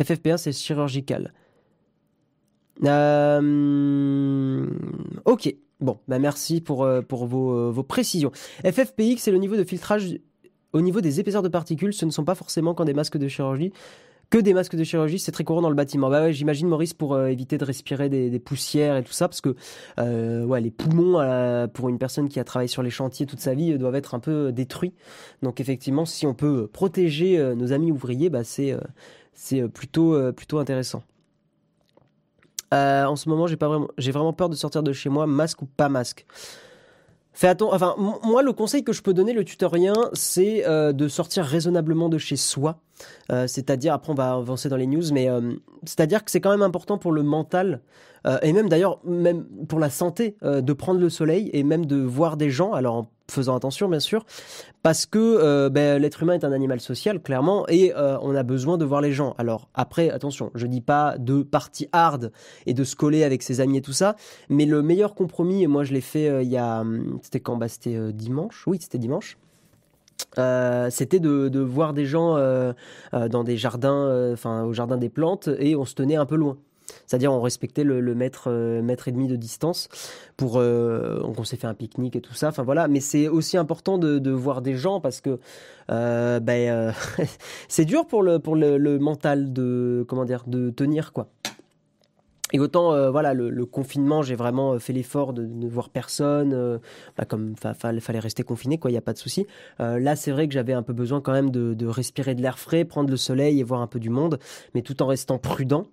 [0.00, 1.32] FFP1, c'est chirurgical.
[2.84, 4.66] Euh,
[5.24, 5.54] ok.
[5.80, 8.30] Bon, bah merci pour, euh, euh, vos précisions.
[8.64, 10.18] FFPX, c'est le niveau de filtrage
[10.72, 11.92] au niveau des épaisseurs de particules.
[11.92, 13.72] Ce ne sont pas forcément quand des masques de chirurgie
[14.30, 16.08] que des masques de chirurgie, c'est très courant dans le bâtiment.
[16.08, 19.54] Bah ouais, j'imagine Maurice pour éviter de respirer des, poussières et tout ça, parce que
[19.98, 23.94] les poumons pour une personne qui a travaillé sur les chantiers toute sa vie doivent
[23.94, 24.94] être un peu détruits.
[25.42, 28.74] Donc effectivement, si on peut protéger nos amis ouvriers, bah c'est
[29.68, 30.14] plutôt
[30.58, 31.02] intéressant.
[32.72, 35.62] En ce moment, j'ai pas vraiment, j'ai vraiment peur de sortir de chez moi, masque
[35.62, 36.26] ou pas masque.
[37.34, 37.74] Fais attention.
[37.74, 42.18] Enfin, moi, le conseil que je peux donner, le tutorien, c'est de sortir raisonnablement de
[42.18, 42.78] chez soi.
[43.30, 46.50] Euh, c'est-à-dire, après on va avancer dans les news, mais euh, c'est-à-dire que c'est quand
[46.50, 47.80] même important pour le mental,
[48.26, 51.96] euh, et même d'ailleurs, même pour la santé, de prendre le soleil et même de
[51.96, 54.24] voir des gens, alors en faisant attention bien sûr,
[54.82, 58.84] parce que ben, l'être humain est un animal social, clairement, et on a besoin de
[58.84, 59.34] voir les gens.
[59.38, 62.30] Alors après, attention, je dis pas de partie hard
[62.66, 64.16] et de se coller avec ses amis et tout ça,
[64.48, 66.84] mais le meilleur compromis, et moi je l'ai fait il y a,
[67.22, 67.56] c'était quand?
[67.56, 69.38] Bah, C'était dimanche, oui, c'était dimanche.
[70.38, 72.72] Euh, c'était de, voir des gens euh,
[73.14, 76.36] euh, dans des jardins, enfin au jardin des plantes, et on se tenait un peu
[76.36, 76.56] loin.
[77.06, 79.88] C'est-à-dire on respectait le, mètre, mètre et demi de distance
[80.36, 82.48] pour on s'est fait un pique-nique et tout ça.
[82.48, 85.38] Enfin voilà, mais c'est aussi important de, voir des gens parce que
[85.88, 86.92] ben,
[87.68, 91.28] c'est dur pour le pour le, mental de comment dire de tenir quoi.
[92.52, 96.52] Et autant, euh, voilà, le, confinement, j'ai vraiment euh, fait l'effort de ne voir personne,
[96.52, 96.78] euh,
[97.16, 99.46] bah, comme il fallait rester confiné, quoi, il n'y a pas de souci.
[99.78, 102.84] là, c'est vrai que j'avais un peu besoin quand même de, respirer de l'air frais,
[102.84, 104.38] prendre le soleil et voir un peu du monde,
[104.74, 105.86] mais tout en restant prudent.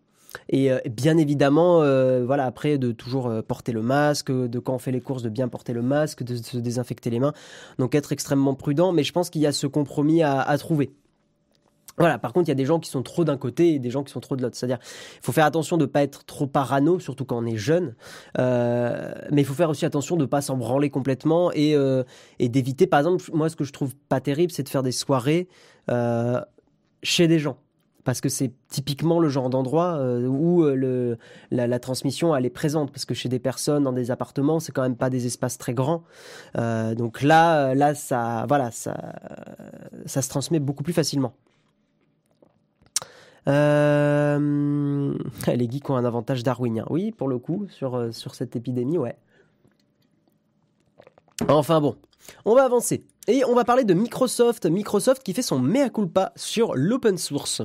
[0.50, 1.78] Et bien évidemment,
[2.26, 5.48] voilà, après de toujours porter le masque, de quand on fait les courses, de bien
[5.48, 7.34] porter le masque, de se désinfecter les mains.
[7.78, 10.91] Donc être extrêmement prudent, mais je pense qu'il y a ce compromis à trouver.
[11.99, 13.89] Voilà, par contre, il y a des gens qui sont trop d'un côté et des
[13.89, 14.55] gens qui sont trop de l'autre.
[14.55, 17.57] C'est-à-dire, il faut faire attention de ne pas être trop parano, surtout quand on est
[17.57, 17.93] jeune.
[18.38, 22.03] Euh, mais il faut faire aussi attention de ne pas s'en branler complètement et, euh,
[22.39, 24.93] et d'éviter, par exemple, moi, ce que je trouve pas terrible, c'est de faire des
[24.93, 25.49] soirées
[25.91, 26.39] euh,
[27.03, 27.57] chez des gens.
[28.05, 30.63] Parce que c'est typiquement le genre d'endroit où
[31.51, 32.91] la, transmission elle est présente.
[32.91, 35.73] Parce que chez des personnes dans des appartements, c'est quand même pas des espaces très
[35.73, 36.03] grands.
[36.55, 38.95] donc là, là, ça, voilà, ça
[40.07, 41.33] se transmet beaucoup plus facilement.
[43.47, 46.86] Euh, les geeks ont un avantage darwinien.
[46.89, 49.17] Oui, pour le coup, sur, euh, sur cette épidémie, ouais.
[51.47, 51.95] Enfin bon,
[52.45, 53.06] on va avancer.
[53.28, 54.65] Et on va parler de Microsoft.
[54.65, 57.62] Microsoft qui fait son mea culpa sur l'open source.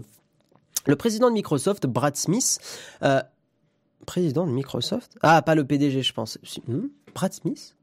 [0.87, 2.59] Le président de Microsoft, Brad Smith,
[3.03, 3.23] euh,
[4.05, 5.17] président de Microsoft?
[5.23, 6.39] Ah, pas le PDG, je pense.
[6.69, 7.75] Hmm, Brad Smith?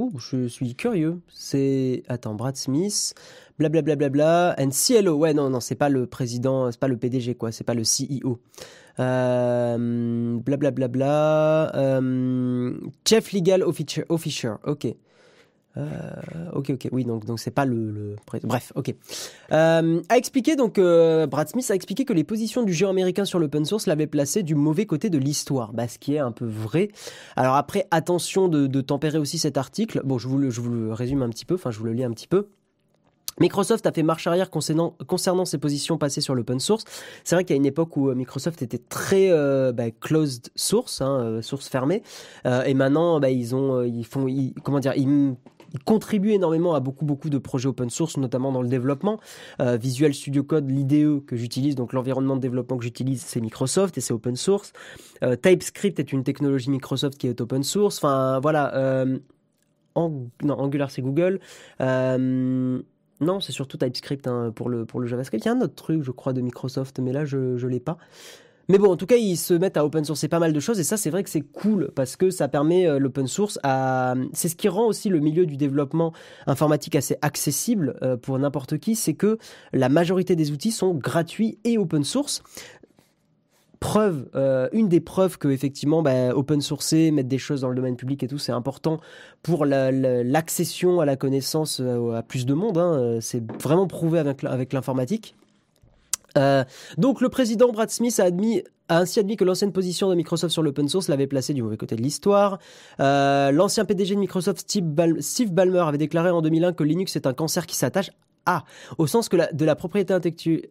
[0.00, 1.20] Oh, je suis curieux.
[1.28, 2.04] C'est.
[2.08, 3.14] Attends, Brad Smith
[3.58, 5.16] blablabla, bla, bla, bla, and CLO.
[5.16, 7.82] Ouais, non, non, c'est pas le président, c'est pas le PDG, quoi, c'est pas le
[7.82, 8.38] CEO.
[9.00, 14.86] Euh, blablabla, bla, euh, Chief Legal Officer, officer ok.
[15.76, 15.90] Euh,
[16.54, 18.94] ok, ok, oui, donc donc c'est pas le, bref, ok.
[19.52, 23.24] Euh, a expliqué donc euh, Brad Smith a expliqué que les positions du géant américain
[23.24, 26.32] sur l'open source l'avaient placé du mauvais côté de l'histoire, bah, ce qui est un
[26.32, 26.88] peu vrai.
[27.36, 30.00] Alors après, attention de, tempérer aussi cet article.
[30.04, 32.04] Bon, je vous le je vous résume un petit peu, enfin je vous le lis
[32.04, 32.48] un petit peu.
[33.40, 36.84] Microsoft a fait marche arrière concernant, concernant ses positions passées sur l'open source.
[37.22, 39.30] C'est vrai qu'il y a une époque où Microsoft était très
[39.72, 42.02] bah, closed source, hein, source fermée,
[42.44, 44.26] et maintenant bah, ils ont, ils font,
[44.64, 45.36] comment dire, ils,
[45.84, 49.20] contribuent énormément à beaucoup beaucoup de projets open source, notamment dans le développement.
[49.58, 54.00] Visual Studio Code, l'IDE que j'utilise, donc l'environnement de développement que j'utilise, c'est Microsoft et
[54.00, 54.72] c'est open source.
[55.20, 57.98] TypeScript est une technologie Microsoft qui est open source.
[57.98, 59.04] Enfin voilà.
[59.96, 61.40] non, Angular c'est Google.
[63.20, 65.44] Non, c'est surtout TypeScript hein, pour, le, pour le JavaScript.
[65.44, 67.80] Il y a un autre truc, je crois, de Microsoft, mais là, je ne l'ai
[67.80, 67.98] pas.
[68.70, 70.78] Mais bon, en tout cas, ils se mettent à open sourcer pas mal de choses
[70.78, 74.14] et ça, c'est vrai que c'est cool parce que ça permet euh, l'open source à.
[74.34, 76.12] C'est ce qui rend aussi le milieu du développement
[76.46, 79.38] informatique assez accessible euh, pour n'importe qui, c'est que
[79.72, 82.42] la majorité des outils sont gratuits et open source
[83.80, 87.76] preuve, euh, une des preuves que effectivement, bah, open sourcer, mettre des choses dans le
[87.76, 89.00] domaine public et tout, c'est important
[89.42, 92.76] pour l'accession à la connaissance à plus de monde.
[92.76, 95.36] Hein, c'est vraiment prouvé avec l'informatique.
[96.96, 100.52] Donc le président Brad Smith a admis a ainsi admis que l'ancienne position de Microsoft
[100.52, 102.58] sur l'open source l'avait placé du mauvais côté de l'histoire.
[102.98, 107.66] L'ancien PDG de Microsoft, Steve, Ballmer, avait déclaré en 2001 que Linux est un cancer
[107.66, 108.10] qui s'attache
[108.46, 108.64] Ah,
[108.96, 110.14] au sens que de la propriété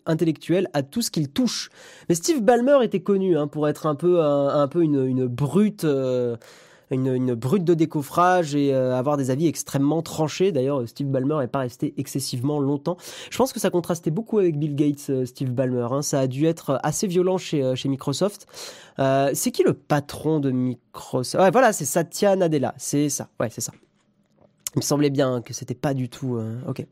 [0.05, 1.69] intellectuelle à tout ce qu'il touche.
[2.09, 5.83] Mais Steve Ballmer était connu hein, pour être un peu, un, peu une, brute.
[5.83, 6.37] Euh,
[6.91, 10.51] une, brute de décoffrage et euh, avoir des avis extrêmement tranchés.
[10.51, 12.97] D'ailleurs, Steve Ballmer n'est pas resté excessivement longtemps.
[13.29, 15.87] Je pense que ça contrastait beaucoup avec Bill Gates, euh, Steve Ballmer.
[15.91, 16.01] Hein.
[16.01, 18.47] Ça a dû être assez violent chez, euh, chez Microsoft.
[18.97, 21.43] c'est qui le patron de Microsoft?
[21.43, 22.73] Ouais, voilà, c'est Satya Nadella.
[22.77, 23.27] C'est ça.
[23.39, 23.73] Ouais, c'est ça.
[24.77, 26.39] Il me semblait bien que c'était pas du tout.
[26.67, 26.85] ok.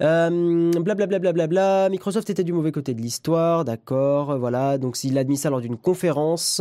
[0.00, 4.78] Blablabla, bla, bla, bla, Microsoft était du mauvais côté de l'histoire, d'accord, voilà.
[4.78, 6.60] Donc il a admis ça lors d'une conférence.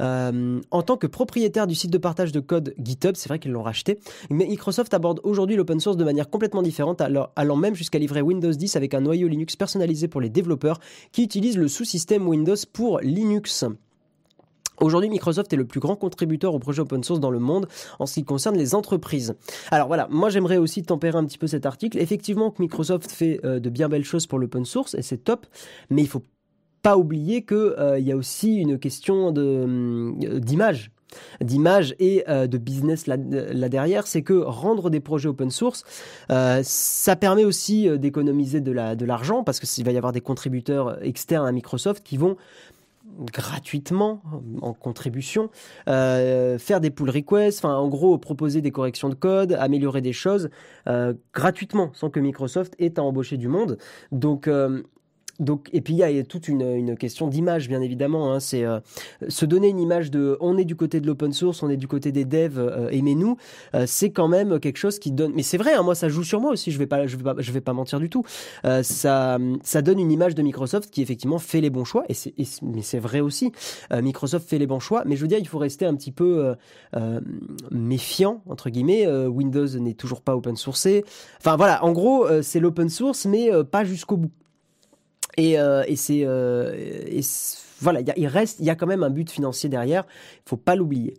[0.00, 3.50] Euh, en tant que propriétaire du site de partage de code GitHub, c'est vrai qu'ils
[3.50, 3.98] l'ont racheté,
[4.30, 8.52] mais Microsoft aborde aujourd'hui l'open source de manière complètement différente, allant même jusqu'à livrer Windows
[8.52, 10.78] 10 avec un noyau Linux personnalisé pour les développeurs
[11.10, 13.64] qui utilisent le sous-système Windows pour Linux.
[14.80, 17.66] Aujourd'hui, Microsoft est le plus grand contributeur au projet open source dans le monde
[17.98, 19.34] en ce qui concerne les entreprises.
[19.70, 21.98] Alors voilà, moi j'aimerais aussi tempérer un petit peu cet article.
[21.98, 25.46] Effectivement, que Microsoft fait euh, de bien belles choses pour l'open source et c'est top,
[25.90, 26.22] mais il faut
[26.82, 30.90] pas oublier qu'il euh, y a aussi une question euh, d'image
[31.40, 35.84] d'image et de business là, derrière, c'est que rendre des projets open source,
[36.28, 41.52] ça permet aussi d'économiser de l'argent parce qu'il va y avoir des contributeurs externes à
[41.52, 42.36] Microsoft qui vont
[43.32, 44.22] gratuitement
[44.62, 45.50] en contribution,
[45.88, 50.12] euh, faire des pull requests, enfin en gros proposer des corrections de code, améliorer des
[50.12, 50.50] choses
[50.88, 53.78] euh, gratuitement sans que Microsoft ait à embaucher du monde.
[54.12, 54.82] Donc euh,
[55.40, 58.32] donc, et puis il y a toute une, question d'image, bien évidemment.
[58.32, 58.40] Hein.
[58.40, 58.80] c'est euh,
[59.28, 61.88] se donner une image de on est du côté de l'open source, on est du
[61.88, 63.36] côté des devs, euh, aimez-nous.
[63.74, 65.32] Euh, c'est quand même quelque chose qui donne.
[65.34, 66.70] Mais c'est vrai, hein, moi ça joue sur moi aussi.
[66.70, 68.24] Je vais pas, je vais pas, je vais pas mentir du tout.
[68.82, 72.04] ça, ça donne une image de Microsoft qui effectivement fait les bons choix.
[72.08, 73.52] Et c'est, mais c'est vrai aussi.
[73.92, 75.02] Microsoft fait les bons choix.
[75.06, 76.54] Mais je veux dire, il faut rester un petit peu
[77.70, 79.06] méfiant entre guillemets.
[79.26, 81.04] Windows n'est toujours pas open sourcé.
[81.38, 84.30] Enfin voilà, en gros, c'est l'open source, mais pas jusqu'au bout.
[85.36, 87.20] Et, euh, et c'est euh,
[87.80, 90.04] voilà, il reste, il y a quand même un but financier derrière.
[90.36, 91.14] Il faut pas l'oublier.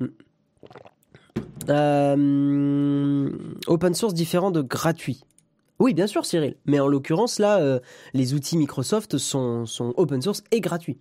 [0.00, 0.06] Hmm.
[1.68, 3.30] Euh,
[3.66, 5.22] open source différent de gratuit.
[5.78, 6.56] Oui, bien sûr, Cyril.
[6.66, 7.80] Mais en l'occurrence, là,
[8.14, 10.98] les outils Microsoft sont, sont, open source et gratuits.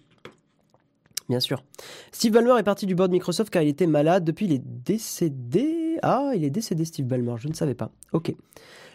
[1.29, 1.63] Bien sûr.
[2.11, 4.23] Steve Ballmer est parti du board Microsoft car il était malade.
[4.23, 5.97] Depuis, il est décédé.
[6.01, 7.35] Ah, il est décédé, Steve Ballmer.
[7.37, 7.91] Je ne savais pas.
[8.11, 8.33] Ok.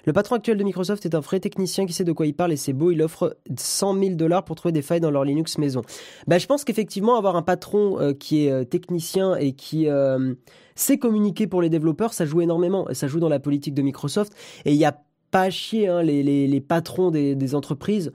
[0.09, 2.51] Le patron actuel de Microsoft est un vrai technicien qui sait de quoi il parle
[2.51, 2.91] et c'est beau.
[2.93, 5.83] Il offre 100 000 dollars pour trouver des failles dans leur Linux maison.
[6.27, 10.33] Bah, je pense qu'effectivement, avoir un patron euh, qui est euh, technicien et qui euh,
[10.77, 12.89] sait communiquer pour les développeurs, ça joue énormément.
[12.93, 14.33] Ça joue dans la politique de Microsoft.
[14.65, 14.99] Et il n'y a
[15.31, 18.11] pas à chier, hein, les, patrons des, entreprises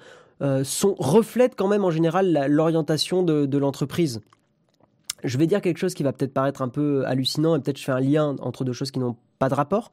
[0.63, 4.19] sont, reflètent quand même en général l'orientation de, de l'entreprise.
[5.23, 7.83] Je vais dire quelque chose qui va peut-être paraître un peu hallucinant et peut-être je
[7.83, 9.91] fais un lien entre deux choses qui n'ont pas de rapport,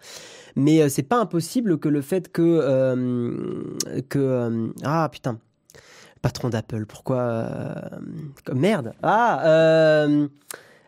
[0.54, 3.64] mais euh, c'est pas impossible que le fait que euh,
[4.08, 5.40] que euh, ah putain.
[6.22, 7.48] Patron d'Apple pourquoi
[8.52, 8.92] merde.
[9.02, 9.96] Ah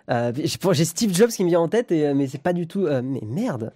[0.08, 3.72] j'ai Steve Jobs qui me vient en tête mais c'est pas du tout mais merde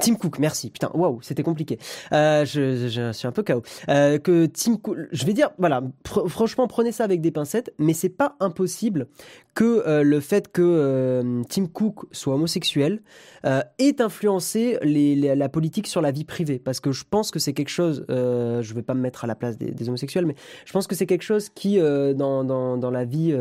[0.00, 0.70] Tim Cook, merci.
[0.70, 1.78] Putain, waouh, c'était compliqué.
[2.12, 3.62] Euh, je, suis un peu chaos.
[3.88, 7.92] Euh, que Tim Cook, je vais dire, voilà, franchement, prenez ça avec des pincettes, mais
[7.92, 9.08] c'est pas impossible
[9.54, 13.02] que euh, le fait que Tim Cook soit homosexuel
[13.44, 17.68] ait influencé la politique sur la vie privée, parce que je pense que c'est quelque
[17.68, 18.04] chose.
[18.08, 21.06] je vais pas me mettre à la place des, homosexuels, mais je pense que c'est
[21.06, 23.36] quelque chose qui, dans, dans la vie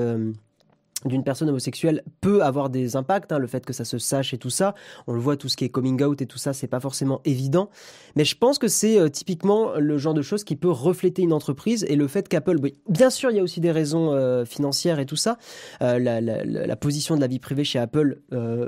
[1.06, 4.38] d'une personne homosexuelle peut avoir des impacts, hein, le fait que ça se sache et
[4.38, 4.76] tout ça.
[5.08, 7.22] On le voit, tout ce qui est coming out et tout ça, c'est pas forcément
[7.26, 7.70] évident.
[8.16, 11.34] Mais je pense que c'est euh, typiquement le genre de choses qui peut refléter une
[11.34, 12.58] entreprise et le fait qu'Apple,
[12.90, 15.38] bien sûr, il y a aussi des raisons euh, financières et tout ça.
[15.82, 18.22] Euh, la, la, la, position de la vie privée chez Apple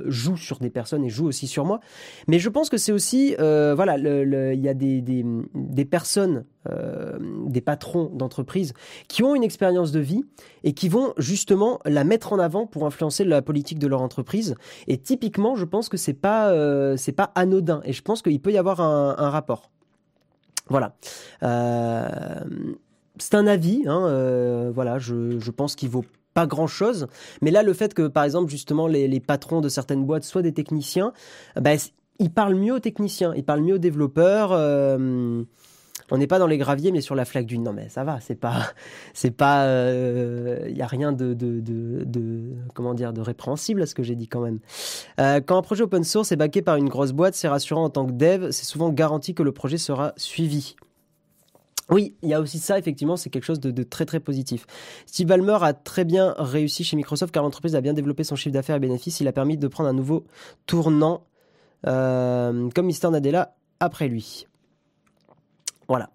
[0.06, 1.80] joue sur des personnes et joue aussi sur moi.
[2.28, 7.18] Mais je pense que c'est aussi, voilà, il y a des, des, des personnes euh,
[7.48, 8.74] des patrons d'entreprises
[9.10, 10.24] qui ont une expérience de vie
[10.64, 14.56] et qui vont justement la mettre en avant pour influencer la politique de leur entreprise.
[14.88, 18.52] Et typiquement, je pense que c'est pas euh, pas anodin et je pense qu'il peut
[18.52, 19.72] y avoir un, rapport.
[20.70, 20.96] Voilà.
[21.44, 22.08] Euh,
[23.20, 23.84] c'est un avis.
[23.86, 27.08] Hein, voilà, je, je pense qu'il vaut pas grand chose.
[27.42, 30.54] Mais là, le fait que, par exemple, justement, les, patrons de certaines boîtes soient des
[30.54, 31.14] techniciens,
[31.60, 31.78] ben,
[32.20, 34.54] ils parlent mieux aux techniciens, ils parlent mieux aux développeurs.
[36.12, 37.64] On n'est pas dans les graviers, mais sur la flaque d'une.
[37.64, 38.72] Non, mais ça va, c'est pas,
[39.14, 43.96] c'est pas, il euh, y a rien de, de, comment dire, de répréhensible à ce
[43.96, 44.60] que j'ai dit quand même.
[45.20, 47.90] Euh, quand un projet open source est backé par une grosse boîte, c'est rassurant en
[47.90, 50.76] tant que dev, c'est souvent garanti que le projet sera suivi.
[51.90, 54.66] Oui, il y a aussi ça, effectivement, c'est quelque chose de, très très positif.
[55.06, 58.54] Steve Ballmer a très bien réussi chez Microsoft car l'entreprise a bien développé son chiffre
[58.54, 59.20] d'affaires et bénéfices.
[59.20, 60.24] Il a permis de prendre un nouveau
[60.66, 61.26] tournant
[61.86, 64.48] euh, comme Mister Nadella après lui.
[65.88, 66.10] Voilà.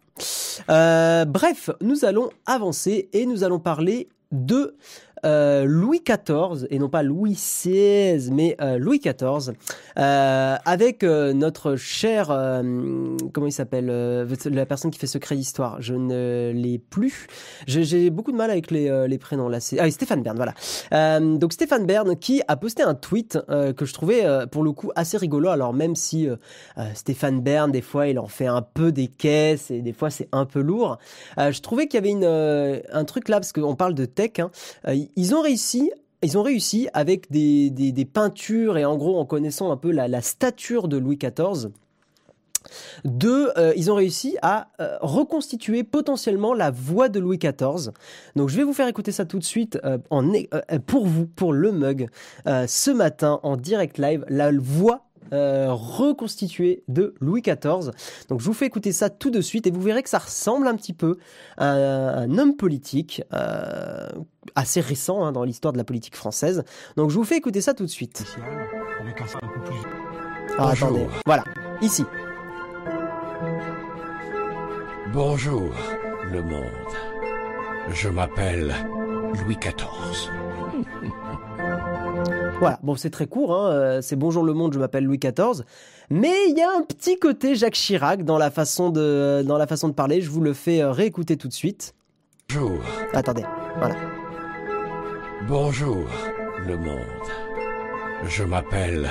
[0.70, 4.76] Euh, bref, nous allons avancer et nous allons parler de
[5.24, 9.54] euh, Louis XIV, et non pas Louis XVI, mais euh, Louis XIV,
[9.98, 12.26] euh, avec notre cher,
[13.32, 17.26] comment il s'appelle, la personne qui fait Secret d'Histoire, je ne l'ai plus.
[17.66, 19.58] J'ai beaucoup de mal avec les, les prénoms là.
[19.78, 21.20] Ah, Stéphane Bern, voilà.
[21.20, 25.16] donc Stéphane Bern qui a posté un tweet que je trouvais pour le coup assez
[25.16, 25.48] rigolo.
[25.48, 26.28] Alors même si
[26.94, 30.28] Stéphane Bern, des fois, il en fait un peu des caisses et des fois c'est
[30.32, 30.98] un peu lourd,
[31.36, 34.32] je trouvais qu'il y avait une, un truc là parce qu'on parle de tech.
[34.38, 34.50] Hein,
[35.16, 35.90] ils ont réussi
[36.22, 40.88] ils ont réussi avec des, peintures et en gros en connaissant un peu la, stature
[40.88, 41.70] de Louis XIV,
[43.04, 47.92] de, euh, ils ont réussi à euh, reconstituer potentiellement la voix de Louis XIV.
[48.34, 50.28] Donc je vais vous faire écouter ça tout de suite euh, en,
[50.86, 52.08] pour vous, pour le mug,
[52.44, 57.90] ce matin en direct live, la voix euh, reconstitué de Louis XIV.
[58.30, 60.66] Donc je vous fais écouter ça tout de suite et vous verrez que ça ressemble
[60.66, 61.18] un petit peu
[61.58, 63.22] à un, homme politique
[64.54, 66.64] assez récent hein, dans l'histoire de la politique française.
[66.96, 68.24] Donc je vous fais écouter ça tout de suite.
[70.58, 71.44] Ah, attendez, voilà,
[71.80, 72.04] ici.
[75.12, 75.70] Bonjour,
[76.30, 76.64] le monde.
[77.92, 78.74] Je m'appelle
[79.44, 80.30] Louis XIV.
[82.60, 83.70] Voilà, bon c'est très court, hein.
[83.70, 85.62] Euh, c'est Bonjour le monde, je m'appelle Louis XIV,
[86.10, 89.68] mais il y a un petit côté Jacques Chirac dans la façon de, dans la
[89.68, 91.94] façon de parler, je vous le fais euh, réécouter tout de suite.
[92.48, 92.80] Bonjour.
[93.12, 93.44] Attendez,
[93.78, 93.94] voilà.
[95.48, 96.04] Bonjour
[96.66, 96.98] le monde,
[98.28, 99.08] je m'appelle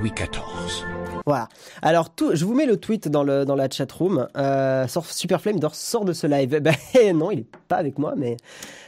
[0.00, 0.86] Louis XIV.
[1.26, 1.48] Voilà.
[1.82, 4.28] Alors, je vous mets le tweet dans, le, dans la chat room.
[4.38, 6.58] Euh, Superflame sort de ce live.
[6.62, 6.74] Ben
[7.14, 8.38] non, il est pas avec moi, mais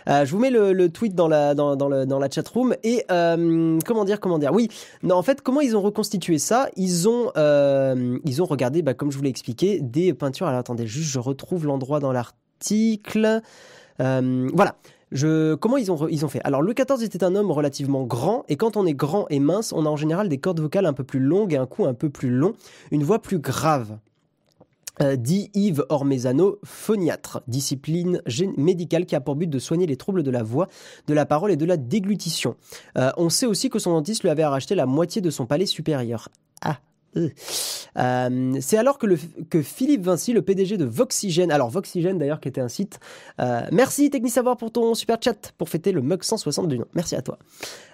[0.09, 2.75] euh, je vous mets le, tweet dans la, dans, dans, le, dans la chat room.
[2.83, 4.55] Et euh, comment dire, comment dire?
[4.55, 4.71] Oui,
[5.03, 6.71] non, en fait, comment ils ont reconstitué ça?
[6.77, 10.47] Ils ont, euh, ils ont regardé, bah, comme je vous l'ai expliqué, des peintures.
[10.47, 13.43] Alors, attendez, juste, je retrouve l'endroit dans l'article.
[13.99, 14.77] voilà
[15.13, 16.41] comment ils ont, ils ont fait?
[16.45, 19.73] Alors, Louis XIV était un homme relativement grand, et quand on est grand et mince,
[19.73, 21.95] on a en général des cordes vocales un peu plus longues et un cou un
[21.95, 22.55] peu plus long,
[22.91, 23.99] une voix plus grave.
[25.03, 28.21] Euh, dit Yves Ormezano, phoniatre, discipline
[28.59, 30.69] médicale qui a pour but de soigner les troubles de la voix,
[31.07, 32.57] de la parole et de la déglutition.
[32.99, 35.65] Euh, on sait aussi que son dentiste lui avait racheté la moitié de son palais
[35.65, 36.29] supérieur.
[36.63, 36.81] Ah,
[37.17, 42.61] euh, c'est alors que, Philippe Vinci, le PDG de Voxygène, alors Voxygène d'ailleurs qui était
[42.61, 43.01] un site,
[43.41, 47.17] euh, merci Technisavoir pour ton super chat pour fêter le mug 160 du nom, merci
[47.17, 47.39] à toi.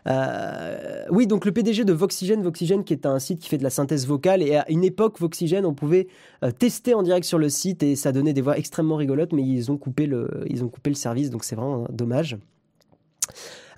[0.06, 3.64] Euh, oui, donc le PDG de Voxygène, Voxygène qui est un site qui fait de
[3.64, 6.08] la synthèse vocale et à une époque Voxygène on pouvait
[6.58, 9.70] tester en direct sur le site et ça donnait des voix extrêmement rigolotes mais ils
[9.72, 12.36] ont coupé le, ils ont coupé le service donc c'est vraiment dommage.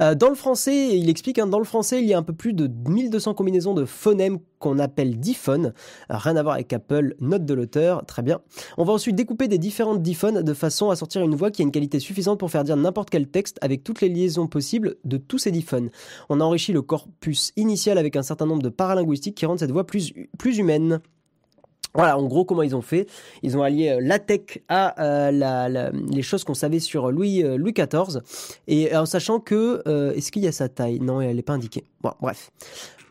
[0.01, 2.33] Euh, dans le français, il explique, hein, dans le français, il y a un peu
[2.33, 5.73] plus de 1200 combinaisons de phonèmes qu'on appelle diphones.
[6.11, 8.41] Euh, rien à voir avec Apple, note de l'auteur, très bien.
[8.77, 11.65] On va ensuite découper des différentes diphones de façon à sortir une voix qui a
[11.65, 15.17] une qualité suffisante pour faire dire n'importe quel texte avec toutes les liaisons possibles de
[15.17, 15.91] tous ces diphones.
[16.29, 19.73] On a enrichi le corpus initial avec un certain nombre de paralinguistiques qui rendent cette
[19.73, 21.01] voix plus, plus humaine.
[21.95, 23.09] Voilà, en gros, comment ils ont fait
[23.43, 27.57] Ils ont allié euh, la tech à euh, les choses qu'on savait sur Louis, euh,
[27.57, 28.21] Louis XIV,
[28.67, 29.83] et en sachant que
[30.15, 31.01] est-ce qu'il y a sa taille?
[31.01, 31.85] Non, elle n'est pas indiquée.
[32.03, 32.51] Bon, bref.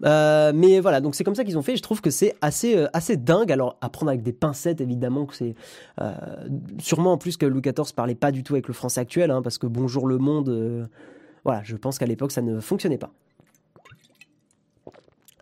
[0.02, 1.76] mais voilà, donc c'est comme ça qu'ils ont fait.
[1.76, 3.52] Je trouve que c'est assez assez dingue.
[3.52, 5.56] Alors à prendre avec des pincettes, évidemment que c'est
[6.80, 9.42] sûrement en plus que Louis XIV parlait pas du tout avec le français actuel, hein,
[9.42, 10.90] parce que Bonjour le monde,
[11.44, 13.12] voilà, je pense qu'à l'époque ça ne fonctionnait pas.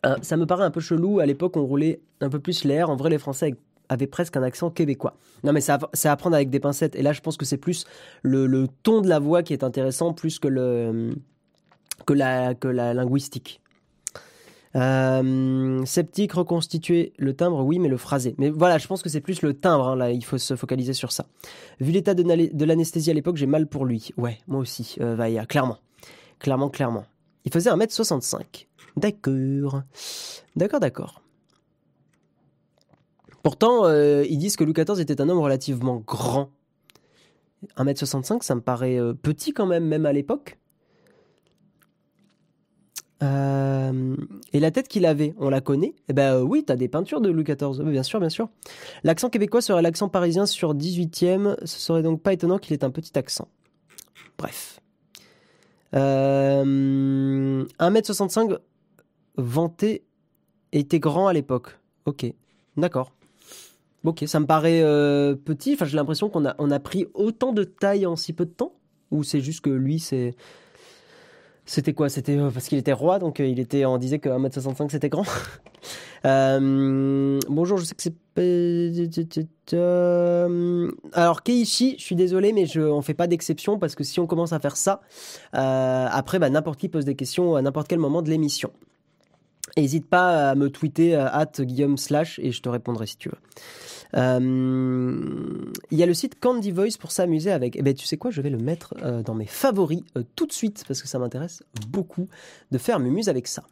[0.05, 1.19] Euh, ça me paraît un peu chelou.
[1.19, 2.89] À l'époque, on roulait un peu plus l'air.
[2.89, 3.55] En vrai, les Français
[3.89, 5.17] avaient presque un accent québécois.
[5.43, 6.95] Non, mais c'est à prendre avec des pincettes.
[6.95, 7.85] Et là, je pense que c'est plus
[8.23, 11.15] le, ton de la voix qui est intéressant, plus que, le,
[12.09, 13.61] la, que la linguistique.
[14.75, 18.35] Euh, sceptique, reconstituer le timbre, oui, mais le phrasé.
[18.37, 20.93] Mais voilà, je pense que c'est plus le timbre, hein, là, il faut se focaliser
[20.93, 21.27] sur ça.
[21.79, 24.09] Vu l'état de, l'anesthésie à l'époque, j'ai mal pour lui.
[24.17, 25.77] Ouais, moi aussi, euh, Vaya, clairement.
[26.39, 27.05] Clairement, clairement.
[27.45, 28.67] Il faisait 1m65.
[28.97, 29.83] D'accord.
[30.55, 31.21] D'accord, d'accord.
[33.45, 36.49] Pourtant, euh, ils disent que Louis XIV était un homme relativement grand.
[37.77, 40.57] 1m65, ça me paraît euh, petit quand même, même à l'époque.
[43.21, 44.15] Euh,
[44.51, 45.93] et la tête qu'il avait, on la connaît?
[46.09, 48.49] Eh ben oui, t'as des peintures de Louis XIV, bien sûr, bien sûr.
[49.03, 52.89] L'accent québécois serait l'accent parisien sur 18e, ce serait donc pas étonnant qu'il ait un
[52.89, 53.47] petit accent.
[54.39, 54.79] Bref.
[55.93, 58.57] 1m65,
[59.37, 60.03] vanté
[60.71, 61.79] était grand à l'époque.
[62.05, 62.25] Ok,
[62.77, 63.11] d'accord.
[64.05, 65.73] Ok, ça me paraît euh, petit.
[65.73, 68.51] Enfin, j'ai l'impression qu'on a, on a pris autant de taille en si peu de
[68.51, 68.73] temps?
[69.09, 70.35] Ou c'est juste que lui, c'est.
[71.65, 72.09] C'était quoi?
[72.09, 75.09] C'était euh, parce qu'il était roi, donc euh, il était, on disait que 1m65 c'était
[75.09, 75.25] grand.
[76.23, 78.13] Bonjour, je sais que c'est.
[81.13, 84.27] Alors Keiichi, je suis désolé, mais je, on fait pas d'exception parce que si on
[84.27, 85.01] commence à faire ça,
[85.53, 88.71] après, bah, n'importe qui pose des questions à n'importe quel moment de l'émission.
[89.77, 93.37] N'hésite pas à me tweeter at Guillaume Slash et je te répondrai si tu veux.
[94.15, 97.75] Euh, Il y a le site Candy Voice pour s'amuser avec.
[97.75, 100.45] Eh ben, tu sais quoi, je vais le mettre euh, dans mes favoris euh, tout
[100.45, 102.27] de suite parce que ça m'intéresse beaucoup
[102.71, 103.63] de faire mumuse avec ça.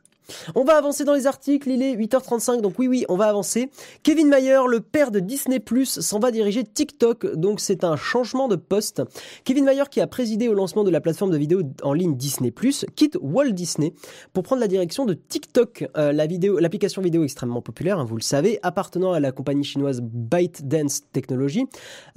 [0.55, 3.69] On va avancer dans les articles, il est 8h35, donc oui, oui, on va avancer.
[4.03, 8.55] Kevin Mayer, le père de Disney+, s'en va diriger TikTok, donc c'est un changement de
[8.55, 9.01] poste.
[9.43, 12.53] Kevin Mayer, qui a présidé au lancement de la plateforme de vidéo en ligne Disney+,
[12.95, 13.93] quitte Walt Disney
[14.34, 18.15] pour prendre la direction de TikTok, euh, la vidéo, l'application vidéo extrêmement populaire, hein, vous
[18.15, 21.65] le savez, appartenant à la compagnie chinoise ByteDance Technology.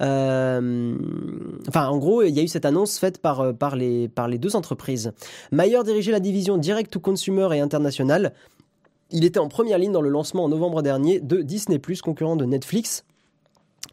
[0.01, 0.95] Euh,
[1.67, 4.27] enfin, en gros, il y a eu cette annonce faite par, euh, par, les, par
[4.27, 5.11] les deux entreprises.
[5.51, 7.96] Mayer dirigeait la division Direct to Consumer et International
[9.11, 12.45] il était en première ligne dans le lancement en novembre dernier de Disney+, concurrent de
[12.45, 13.03] Netflix.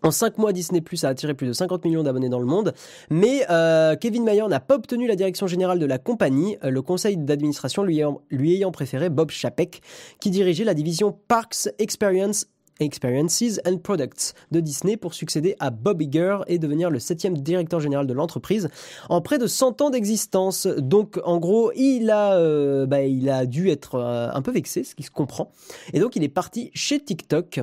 [0.03, 2.75] En 5 mois, Disney Plus a attiré plus de 50 millions d'abonnés dans le monde,
[3.11, 6.83] mais euh, Kevin Mayer n'a pas obtenu la direction générale de la compagnie, euh, le
[6.83, 9.83] conseil d'administration lui, ayant- préféré Bob Chapek,
[10.21, 12.47] qui dirigeait la division Parks Experience
[12.81, 17.81] Experiences and Products de Disney pour succéder à Bob Iger et devenir le septième directeur
[17.81, 18.69] général de l'entreprise
[19.09, 20.67] en près de 100 ans d'existence.
[20.67, 24.85] Donc en gros, il a, euh, bah, il a dû être euh, un peu vexé,
[24.85, 25.51] ce qui se comprend.
[25.93, 27.61] Et donc il est parti chez TikTok.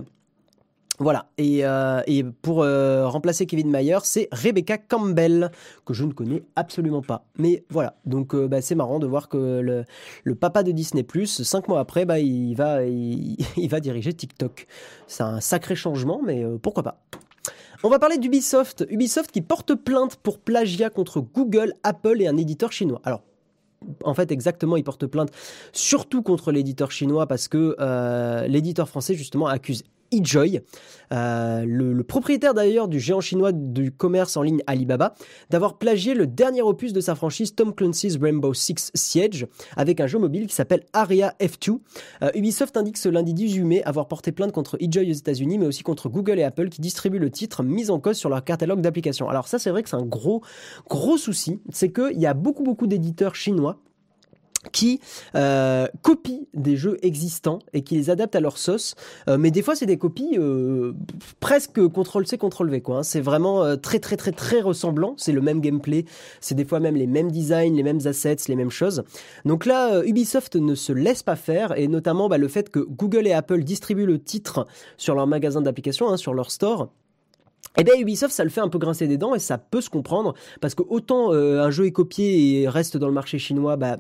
[1.00, 2.02] Voilà, et, euh,
[2.42, 5.50] pour euh, remplacer Kevin Mayer, c'est Rebecca Campbell,
[5.86, 7.26] que je ne connais absolument pas.
[7.38, 9.86] Mais voilà, donc euh, bah, c'est marrant de voir que
[10.24, 13.38] le, papa de Disney+, cinq mois après, bah, il, va, il,
[13.70, 14.68] va diriger TikTok.
[15.08, 17.02] C'est un sacré changement, mais pourquoi pas.
[17.84, 18.86] On va parler d'Ubisoft.
[18.90, 23.02] Ubisoft qui porte plainte pour plagiat contre Google, Apple et un éditeur chinois.
[23.06, 23.24] Alors,
[24.04, 25.32] en fait, exactement, il porte plainte
[25.74, 27.76] surtout contre l'éditeur chinois parce que
[28.48, 30.62] l'éditeur français, justement, accuse eJoy,
[31.14, 35.14] euh, le, propriétaire d'ailleurs du géant chinois du commerce en ligne Alibaba,
[35.50, 40.08] d'avoir plagié le dernier opus de sa franchise Tom Clancy's Rainbow Six Siege avec un
[40.08, 41.80] jeu mobile qui s'appelle Aria F2.
[42.24, 45.66] Euh, Ubisoft indique ce lundi 18 mai avoir porté plainte contre eJoy aux États-Unis, mais
[45.66, 48.82] aussi contre Google et Apple qui distribuent le titre mis en cause sur leur catalogue
[48.82, 49.30] d'applications.
[49.30, 50.42] Alors ça, c'est vrai que c'est un gros,
[50.90, 53.80] gros souci, c'est qu'il y a beaucoup, beaucoup d'éditeurs chinois
[54.72, 55.00] qui
[55.36, 58.96] euh, copient des jeux existants et qui les adaptent à leur sauce.
[59.28, 60.94] Euh, mais des fois, c'est des copies euh,
[61.40, 62.82] presque CTRL-C, CTRL-V.
[62.90, 63.04] Hein.
[63.04, 65.16] C'est vraiment euh, très, très, très, très ressemblant.
[65.18, 66.06] C'est le même gameplay.
[66.40, 69.04] C'est des fois même les mêmes designs, les mêmes assets, les mêmes choses.
[69.46, 71.78] Donc là, Ubisoft ne se laisse pas faire.
[71.78, 75.62] Et notamment bah, le fait que Google et Apple distribuent le titre sur leur magasin
[75.62, 76.90] d'applications, hein, sur leur store.
[77.78, 79.90] Eh bien Ubisoft ça le fait un peu grincer des dents et ça peut se
[79.90, 83.98] comprendre parce que autant un jeu est copié et reste dans le marché chinois, bah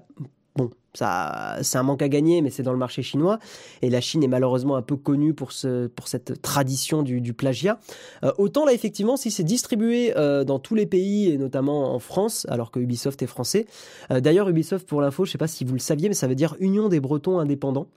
[0.93, 3.39] ça, c'est un manque à gagner, mais c'est dans le marché chinois.
[3.81, 7.79] Et la Chine est malheureusement un peu connue pour, ce, pour cette tradition du, plagiat.
[8.23, 11.99] Euh, autant là, effectivement, si c'est distribué euh, dans tous les pays, et notamment en
[11.99, 13.67] France, alors que Ubisoft est français.
[14.11, 16.27] Euh, d'ailleurs, Ubisoft, pour l'info, je ne sais pas si vous le saviez, mais ça
[16.27, 17.87] veut dire Union des Bretons indépendants.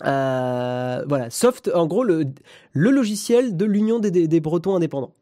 [0.00, 2.24] voilà, Soft, en gros, le,
[2.72, 5.12] le logiciel de l'Union des, Bretons indépendants.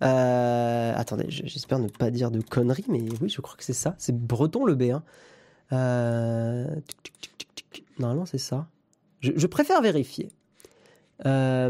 [0.00, 3.94] Attendez, j'espère ne pas dire de conneries, mais oui, je crois que c'est ça.
[3.98, 4.94] C'est breton le B1.
[4.94, 5.02] Hein.
[5.72, 6.66] Euh.
[7.98, 8.66] Normalement, c'est ça.
[9.20, 10.28] Je, préfère vérifier.
[11.26, 11.68] Euh,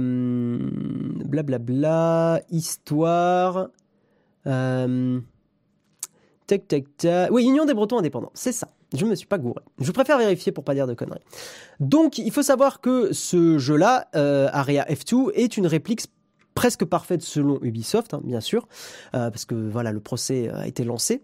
[1.24, 3.68] Blablabla, bla, bla, histoire.
[4.46, 5.20] Euh,
[6.46, 6.84] tac, tac.
[7.30, 8.68] Oui, Union des Bretons indépendants, c'est ça.
[8.94, 9.60] Je me suis pas gouré.
[9.80, 11.20] Je préfère vérifier pour pas dire de conneries.
[11.80, 16.06] Donc, il faut savoir que ce jeu-là, euh, Area F2, est une réplique
[16.54, 18.66] presque parfaite selon Ubisoft, hein, bien sûr,
[19.14, 21.22] euh, parce que voilà, le procès a été lancé.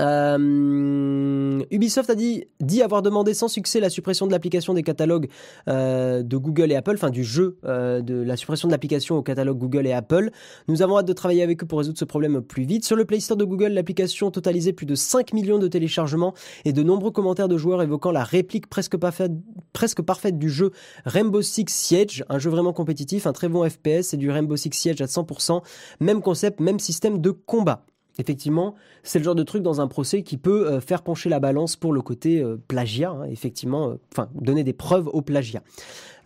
[0.00, 2.46] Euh, Ubisoft a dit,
[2.82, 5.28] avoir demandé sans succès la suppression de l'application des catalogues
[5.68, 9.22] euh, de Google et Apple, enfin du jeu euh, de la suppression de l'application au
[9.22, 10.30] catalogue Google et Apple.
[10.68, 12.84] Nous avons hâte de travailler avec eux pour résoudre ce problème plus vite.
[12.84, 16.34] Sur le Play Store de Google, l'application totalisait plus de 5 millions de téléchargements
[16.64, 19.32] et de nombreux commentaires de joueurs évoquant la réplique presque parfaite,
[19.72, 20.70] presque parfaite du jeu
[21.04, 24.70] Rainbow Six Siege, un jeu vraiment compétitif, un très bon FPS et du Rainbow Six
[24.72, 25.62] Siege à 100%,
[26.00, 27.84] même concept, même système de combat.
[28.20, 31.38] Effectivement, c'est le genre de truc dans un procès qui peut euh, faire pencher la
[31.38, 35.62] balance pour le côté euh, plagiat, hein, effectivement, enfin euh, donner des preuves au plagiat.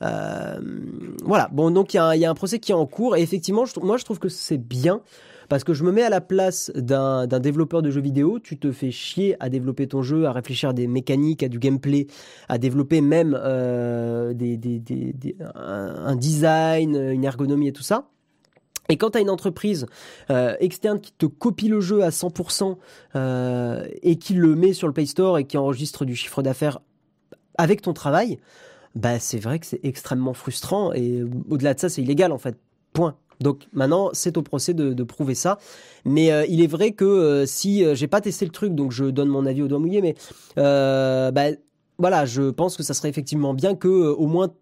[0.00, 3.78] Voilà, bon donc il y, a un procès qui est en cours et effectivement, je,
[3.80, 5.00] moi je trouve que c'est bien
[5.48, 8.72] Parce que je me mets à la place d'un développeur de jeux vidéo, tu te
[8.72, 12.08] fais chier à développer ton jeu, à réfléchir à des mécaniques, à du gameplay,
[12.48, 14.34] à développer même un
[16.16, 18.08] design, une ergonomie et tout ça.
[18.92, 19.86] Et quand tu as une entreprise
[20.30, 22.76] euh, externe qui te copie le jeu à 100%
[23.16, 26.78] euh, et qui le met sur le Play Store et qui enregistre du chiffre d'affaires
[27.56, 28.38] avec ton travail,
[28.94, 32.58] bah c'est vrai que c'est extrêmement frustrant et au-delà de ça, c'est illégal en fait.
[32.92, 33.16] Point.
[33.40, 35.58] Donc maintenant, c'est au procès de, prouver ça.
[36.04, 39.28] Mais euh, il est vrai que si j'ai pas testé le truc, donc je donne
[39.28, 40.14] mon avis au doigt mouillé, mais
[40.56, 41.46] bah,
[41.96, 44.52] voilà, je pense que ça serait effectivement bien que au moins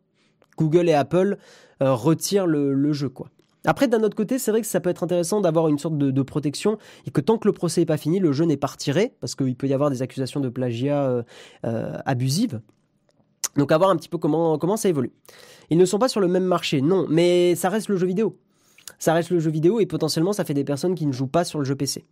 [0.57, 1.37] Google et Apple
[1.81, 3.29] retirent le, le jeu, quoi.
[3.67, 6.23] Après, d'un autre côté, c'est vrai que ça peut être intéressant d'avoir une sorte de,
[6.23, 9.15] protection et que tant que le procès n'est pas fini, le jeu n'est pas retiré,
[9.21, 11.23] parce qu'il peut y avoir des accusations de plagiat euh,
[11.67, 12.61] euh, abusives.
[13.57, 15.13] Donc à voir un petit peu comment, comment ça évolue.
[15.71, 18.39] Ils ne sont pas sur le même marché, non, mais ça reste le jeu vidéo.
[18.99, 21.45] Ça reste le jeu vidéo et potentiellement ça fait des personnes qui ne jouent pas
[21.45, 22.05] sur le jeu PC.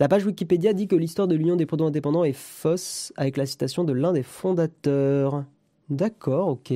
[0.00, 3.46] La page Wikipédia dit que l'histoire de l'Union des produits indépendants est fausse avec la
[3.46, 5.44] citation de l'un des fondateurs.
[5.88, 6.72] D'accord, ok.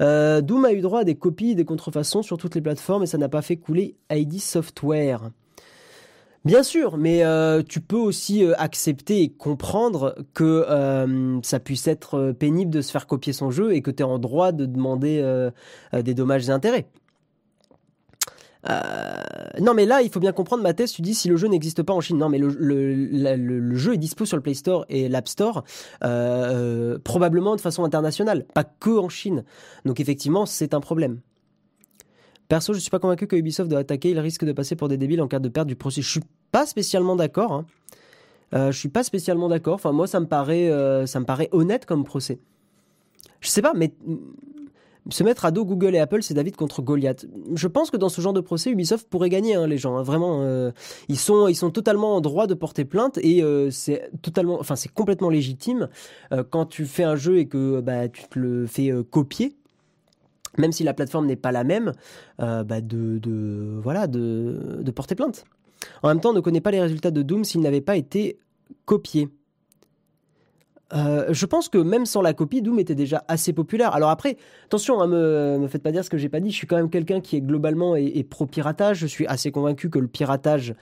[0.00, 3.06] Euh, Doom a eu droit à des copies, des contrefaçons sur toutes les plateformes et
[3.06, 5.30] ça n'a pas fait couler ID Software.
[6.44, 10.64] Bien sûr, mais euh, tu peux aussi euh, accepter et comprendre que
[11.42, 14.18] ça puisse être pénible de se faire copier son jeu et que tu es en
[14.18, 15.50] droit de demander
[15.92, 16.86] des dommages et intérêts.
[18.68, 19.22] Euh,
[19.60, 21.82] non, mais là, il faut bien comprendre, ma thèse, tu dis si le jeu n'existe
[21.82, 22.18] pas en Chine.
[22.18, 25.64] Non, mais le, jeu est dispo sur le Play Store et l'App Store,
[26.04, 29.44] euh, probablement de façon internationale, pas que en Chine.
[29.84, 31.20] Donc effectivement, c'est un problème.
[32.48, 34.96] Perso, je suis pas convaincu que Ubisoft doit attaquer, il risque de passer pour des
[34.96, 36.00] débiles en cas de perte du procès.
[36.02, 37.52] Je suis pas spécialement d'accord.
[37.52, 37.66] Hein.
[38.54, 39.74] Euh, je suis pas spécialement d'accord.
[39.74, 40.70] Enfin, moi, ça me paraît,
[41.06, 42.38] ça me paraît honnête comme procès.
[43.40, 43.92] Je sais pas, mais
[45.10, 47.26] se mettre à dos Google et Apple, c'est David contre Goliath.
[47.54, 49.96] Je pense que dans ce genre de procès, Ubisoft pourrait gagner, hein, les gens.
[49.96, 50.02] Hein.
[50.02, 50.70] vraiment, euh,
[51.08, 54.76] ils sont, ils sont totalement en droit de porter plainte et euh, c'est totalement, enfin,
[54.76, 55.88] c'est complètement légitime
[56.32, 59.56] euh, quand tu fais un jeu et que bah, tu te le fais copier.
[60.58, 61.92] Même si la plateforme n'est pas la même,
[62.38, 65.44] bah, de, voilà, de, de porter plainte.
[66.02, 68.38] En même temps, on ne connaît pas les résultats de Doom s'il n'avait pas été
[68.86, 69.28] copié.
[70.92, 73.94] Euh, je pense que même sans la copie, Doom était déjà assez populaire.
[73.94, 76.50] Alors après, attention, hein, me, me faites pas dire ce que j'ai pas dit.
[76.50, 78.98] Je suis quand même quelqu'un qui est globalement et, pro piratage.
[78.98, 80.74] Je suis assez convaincu que le piratage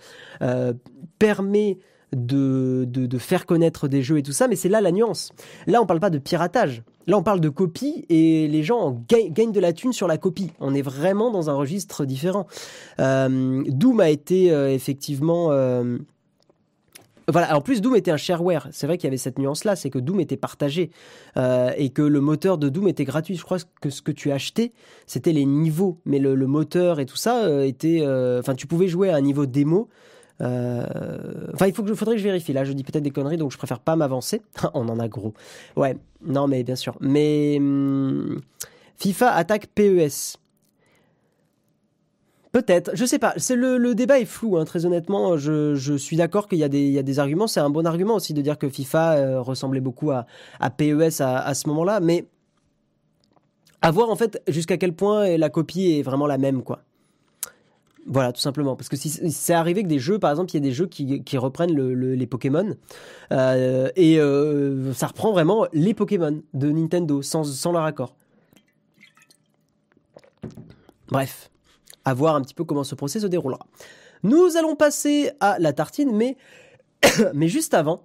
[0.42, 0.72] euh,
[1.18, 1.78] permet
[2.14, 5.32] de, de, faire connaître des jeux et tout ça, mais c'est là la nuance.
[5.66, 6.82] Là, on parle pas de piratage.
[7.08, 10.52] Là, on parle de copie et les gens gagnent, de la thune sur la copie.
[10.60, 12.46] On est vraiment dans un registre différent.
[13.00, 15.50] Euh, Doom a été effectivement
[17.28, 18.68] voilà, en plus Doom était un shareware.
[18.70, 20.90] C'est vrai qu'il y avait cette nuance-là, c'est que Doom était partagé
[21.36, 23.36] euh, et que le moteur de Doom était gratuit.
[23.36, 24.72] Je crois que ce que tu achetais,
[25.06, 28.00] c'était les niveaux, mais le, moteur et tout ça euh, était.
[28.02, 29.88] Euh, enfin, tu pouvais jouer à un niveau démo.
[30.40, 32.52] Enfin, il faut que faudrait que je vérifie.
[32.52, 34.42] Là, je dis peut-être des conneries, donc je préfère pas m'avancer.
[34.74, 35.32] On en a gros.
[35.76, 35.96] Ouais,
[36.26, 36.96] non, mais bien sûr.
[37.00, 38.40] Mais hum,
[38.96, 40.38] FIFA attaque PES.
[42.54, 43.34] Peut-être, je sais pas.
[43.36, 45.36] C'est le, débat est flou, hein, très honnêtement.
[45.36, 47.48] Je, suis d'accord qu'il y, a des arguments.
[47.48, 50.24] C'est un bon argument aussi de dire que FIFA euh, ressemblait beaucoup à,
[50.70, 52.26] PES à, ce moment-là, mais
[53.82, 56.82] à voir en fait jusqu'à quel point la copie est vraiment la même, quoi.
[58.06, 58.76] Voilà, tout simplement.
[58.76, 60.86] Parce que si c'est arrivé que des jeux, par exemple, il y a des jeux
[60.86, 62.76] qui, reprennent les Pokémon
[63.32, 68.14] euh, et euh, ça reprend vraiment les Pokémon de Nintendo sans, sans leur accord.
[71.08, 71.50] Bref
[72.04, 73.66] à voir un petit peu comment ce procès se déroulera.
[74.22, 76.36] Nous allons passer à la tartine, mais,
[77.34, 78.02] mais juste avant,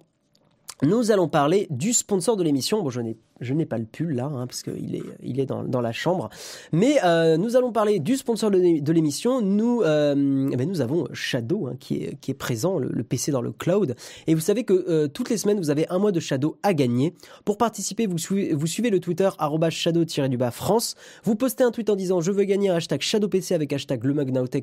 [0.82, 2.82] nous allons parler du sponsor de l'émission.
[2.82, 5.46] Bon, je n'ai, je n'ai pas le pull là, hein, parce qu'il est, il est
[5.46, 6.30] dans, dans la chambre.
[6.72, 9.40] Mais euh, nous allons parler du sponsor de, l'émission.
[9.40, 13.32] Nous, euh, eh ben, nous avons Shadow hein, qui, est, qui est présent, le, PC
[13.32, 13.94] dans le cloud.
[14.26, 16.74] Et vous savez que euh, toutes les semaines, vous avez un mois de Shadow à
[16.74, 17.14] gagner.
[17.44, 19.28] Pour participer, vous suivez, vous suivez le Twitter
[19.70, 20.94] shadow-du-bas France.
[21.24, 24.14] Vous postez un tweet en disant je veux gagner un hashtag ShadowPC avec hashtag le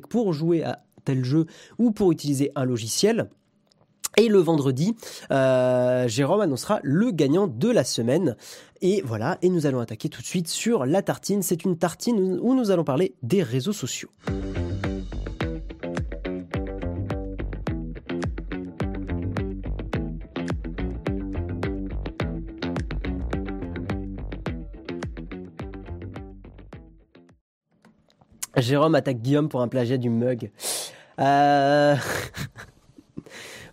[0.08, 1.46] pour jouer à tel jeu
[1.78, 3.28] ou pour utiliser un logiciel.
[4.18, 4.96] Et le vendredi,
[5.30, 8.34] euh, Jérôme annoncera le gagnant de la semaine.
[8.80, 11.40] Et voilà, et nous allons attaquer tout de suite sur la tartine.
[11.40, 14.08] C'est une tartine où nous allons parler des réseaux sociaux.
[28.56, 30.50] Jérôme attaque Guillaume pour un plagiat du mug.
[31.20, 31.94] Euh...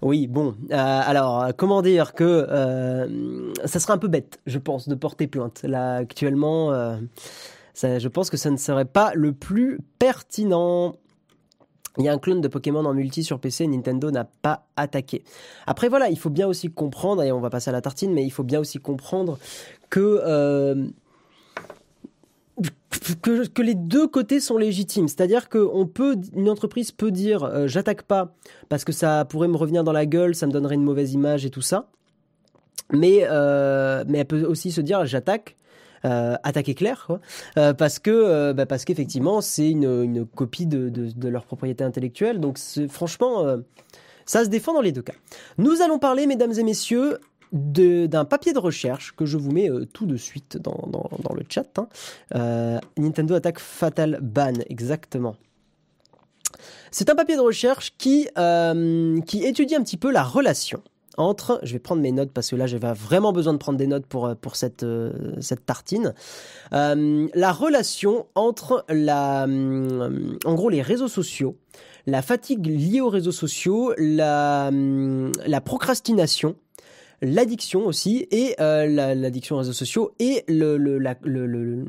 [0.06, 4.88] Oui, bon, euh, alors comment dire que euh, ça serait un peu bête, je pense,
[4.88, 5.64] de porter plainte.
[5.64, 6.98] Là, actuellement, euh,
[7.74, 10.98] je pense que ça ne serait pas le plus pertinent.
[11.98, 15.24] Il y a un clone de Pokémon en multi sur PC, Nintendo n'a pas attaqué.
[15.66, 18.24] Après voilà, il faut bien aussi comprendre, et on va passer à la tartine, mais
[18.24, 19.40] il faut bien aussi comprendre
[19.90, 20.86] que...
[23.22, 25.08] Que, les deux côtés sont légitimes.
[25.08, 28.34] C'est-à-dire qu'on peut, une entreprise peut dire euh, j'attaque pas
[28.70, 31.46] parce que ça pourrait me revenir dans la gueule, ça me donnerait une mauvaise image
[31.46, 31.90] et tout ça.
[32.94, 35.56] Mais, euh, mais elle peut aussi se dire j'attaque
[36.06, 37.20] euh, attaquer clair, quoi,
[37.58, 42.40] euh, parce que bah, parce qu'effectivement c'est une, une, copie de, de, leur propriété intellectuelle.
[42.40, 43.44] Donc franchement,
[44.26, 45.16] ça se défend dans les deux cas.
[45.58, 47.18] Nous allons parler, mesdames et messieurs,
[47.52, 51.68] d'un papier de recherche que je vous mets euh, tout de suite dans, le chat.
[51.78, 51.88] Hein.
[52.36, 55.36] Euh, Nintendo attaque Fatal Ban, exactement.
[56.92, 60.82] C'est un papier de recherche qui, euh, qui étudie un petit peu la relation
[61.18, 63.88] entre, je vais prendre mes notes parce que là j'avais vraiment besoin de prendre des
[63.88, 64.86] notes pour, pour cette,
[65.40, 66.14] cette tartine,
[66.74, 71.56] la relation entre la, en gros les réseaux sociaux,
[72.06, 76.56] la fatigue liée aux réseaux sociaux, la, la procrastination,
[77.22, 81.86] l'addiction aussi et euh, l'addiction aux réseaux sociaux et le, le, le,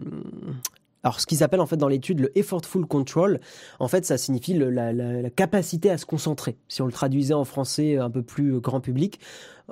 [1.07, 3.39] alors, ce qu'ils appellent en fait dans l'étude le effortful control,
[3.79, 6.57] en fait, ça signifie la, capacité à se concentrer.
[6.67, 9.21] Si on le traduisait en français un peu plus grand public,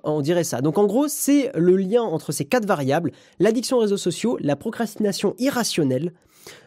[0.05, 0.61] on dirait ça.
[0.61, 4.55] Donc, en gros, c'est le lien entre ces quatre variables l'addiction aux réseaux sociaux, la
[4.55, 6.13] procrastination irrationnelle,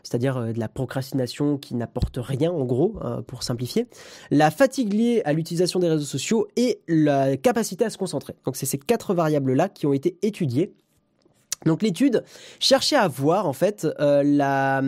[0.03, 3.87] c'est-à-dire euh, de la procrastination qui n'apporte rien, en gros, euh, pour simplifier,
[4.31, 8.35] la fatigue liée à l'utilisation des réseaux sociaux et la capacité à se concentrer.
[8.45, 10.73] Donc, c'est ces quatre variables-là qui ont été étudiées
[11.65, 12.23] donc l'étude
[12.59, 14.81] cherchait à voir en fait euh, la,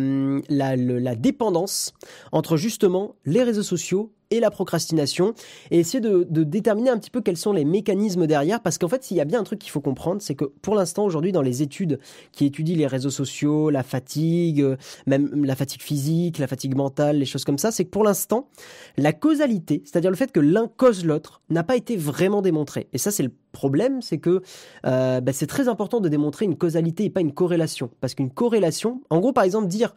[0.50, 1.94] la, dépendance
[2.32, 5.34] entre justement les réseaux sociaux et la procrastination
[5.72, 9.04] et essayer de, déterminer un petit peu quels sont les mécanismes derrière parce qu'en fait
[9.04, 11.42] s'il y a bien un truc qu'il faut comprendre c'est que pour l'instant aujourd'hui dans
[11.42, 12.00] les études
[12.32, 14.66] qui étudient les réseaux sociaux, la fatigue,
[15.08, 18.50] même la fatigue physique, la fatigue mentale, les choses comme ça, c'est que pour l'instant
[18.98, 22.88] la causalité, c'est-à-dire le fait que l'un cause l'autre, n'a pas été vraiment démontré.
[22.94, 24.42] Et ça c'est le problème, c'est que
[24.86, 28.30] euh, bah, c'est très important de démontrer une causalité et pas une corrélation parce qu'une
[28.30, 29.96] corrélation, en gros par exemple dire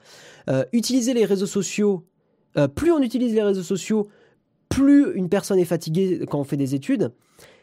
[0.49, 2.05] euh, utiliser les réseaux sociaux,
[2.57, 4.09] euh, plus on utilise les réseaux sociaux,
[4.73, 7.13] plus une personne est fatiguée quand on fait des études,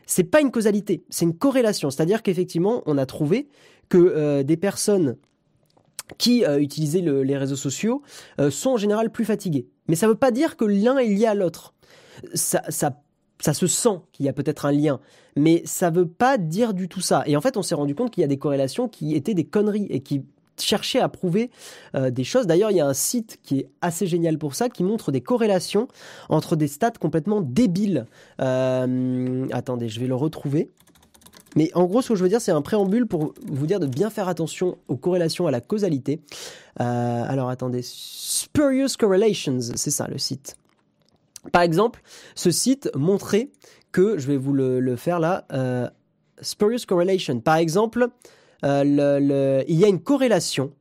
[0.06, 1.90] c'est pas une causalité, c'est une corrélation.
[1.90, 3.48] C'est-à-dire qu'effectivement, on a trouvé
[3.90, 5.18] que euh, des personnes
[6.18, 8.02] qui euh, utilisaient le, les réseaux sociaux
[8.40, 9.68] euh, sont en général plus fatiguées.
[9.88, 11.74] Mais ça ne veut pas dire que l'un est lié à l'autre.
[12.34, 13.02] Ça, ça,
[13.40, 15.00] ça se sent qu'il y a peut-être un lien,
[15.36, 17.24] mais ça veut pas dire du tout ça.
[17.26, 19.46] Et en fait, on s'est rendu compte qu'il y a des corrélations qui étaient des
[19.46, 20.26] conneries et qui
[20.62, 21.50] chercher à prouver
[21.96, 22.48] euh, des choses.
[22.48, 25.22] D'ailleurs, il y a un site qui est assez génial pour ça, qui montre des
[25.22, 25.88] corrélations
[26.30, 28.06] entre des stats complètement débiles.
[28.42, 30.70] Euh, attendez, je vais le retrouver.
[31.56, 33.88] Mais en gros, ce que je veux dire, c'est un préambule pour vous dire de
[33.88, 36.22] bien faire attention aux corrélations, à la causalité.
[36.80, 40.56] Euh, alors, attendez, Spurious Correlations, c'est ça le site.
[41.52, 42.02] Par exemple,
[42.36, 43.50] ce site montrait
[43.92, 45.48] que, je vais vous le, faire là,
[46.42, 47.40] Spurious Correlation.
[47.40, 48.10] Par exemple,
[48.64, 50.72] euh, il y a une corrélation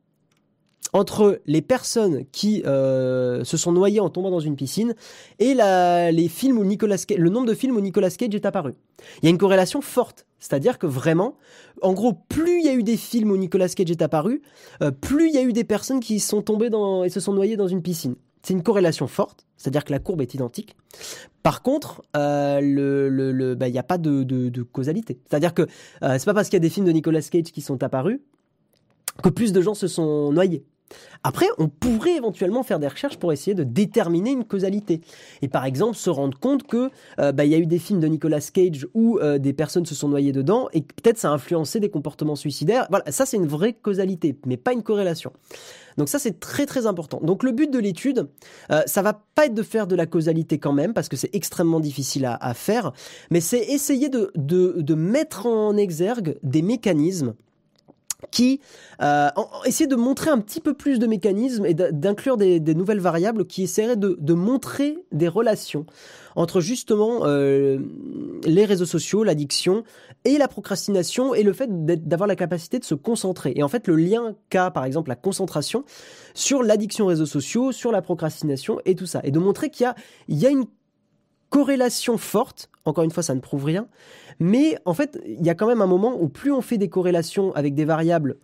[0.93, 4.95] entre les personnes qui euh, se sont noyées en tombant dans une piscine
[5.39, 8.75] et les films où Nicolas le nombre de films où Nicolas Cage est apparu.
[9.23, 11.37] Il y a une corrélation forte, c'est-à-dire que vraiment,
[11.83, 14.43] en gros, plus il y a eu des films où Nicolas Cage est apparu,
[14.83, 16.71] euh, plus il y a eu des personnes qui sont tombées
[17.05, 18.17] et se sont noyées dans une piscine.
[18.49, 20.75] C'est une corrélation forte, c'est-à-dire que la courbe est identique.
[21.43, 25.19] Par contre, euh, bah, il n'y a pas de causalité.
[25.29, 25.67] C'est-à-dire que
[26.03, 28.21] euh, c'est pas parce qu'il y a des films de Nicolas Cage qui sont apparus
[29.23, 30.65] que plus de gens se sont noyés.
[31.23, 35.01] Après, on pourrait éventuellement faire des recherches pour essayer de déterminer une causalité.
[35.43, 38.01] Et par exemple, se rendre compte que euh, bah, il y a eu des films
[38.01, 41.33] de Nicolas Cage où euh, des personnes se sont noyées dedans et peut-être ça a
[41.33, 42.87] influencé des comportements suicidaires.
[42.91, 45.33] Voilà, ça c'est une vraie causalité, mais pas une corrélation.
[45.97, 47.21] Donc ça c'est très très important.
[47.23, 48.29] Donc le but de l'étude,
[48.71, 51.35] euh, ça va pas être de faire de la causalité quand même parce que c'est
[51.35, 52.93] extrêmement difficile à, faire,
[53.31, 57.35] mais c'est essayer de mettre en exergue des mécanismes
[58.31, 58.61] qui
[59.01, 63.63] euh, de montrer un petit peu plus de mécanismes et d'inclure des, nouvelles variables qui
[63.63, 65.87] essaieraient de, montrer des relations
[66.35, 67.79] entre justement euh,
[68.45, 69.85] les réseaux sociaux, l'addiction
[70.25, 73.53] et la procrastination et le fait d'avoir la capacité de se concentrer.
[73.57, 75.85] Et en fait, le lien qu'a par exemple la concentration
[76.35, 79.21] sur l'addiction aux réseaux sociaux, sur la procrastination et tout ça.
[79.25, 79.93] Et de montrer qu'il
[80.29, 80.67] y a une
[81.51, 83.89] corrélation forte, encore une fois ça ne prouve rien,
[84.41, 86.89] mais en fait il y a quand même un moment où plus on fait des
[86.89, 88.37] corrélations avec des variables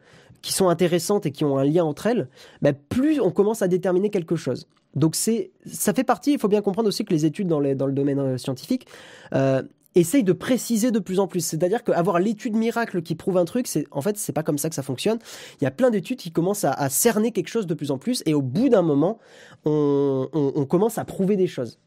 [0.43, 2.29] qui sont intéressantes et qui ont un lien entre elles,
[2.61, 4.69] bah plus on commence à déterminer quelque chose.
[4.95, 7.75] Donc c'est, ça fait partie, il faut bien comprendre aussi que les études dans, le
[7.75, 8.87] domaine scientifique,
[9.35, 9.63] euh,
[9.95, 11.45] essaye de préciser de plus en plus.
[11.45, 14.69] C'est-à-dire qu'avoir l'étude miracle qui prouve un truc, c'est en fait c'est pas comme ça
[14.69, 15.19] que ça fonctionne.
[15.61, 18.23] Il y a plein d'études qui commencent à, cerner quelque chose de plus en plus,
[18.27, 19.19] et au bout d'un moment,
[19.65, 21.79] on, commence à prouver des choses.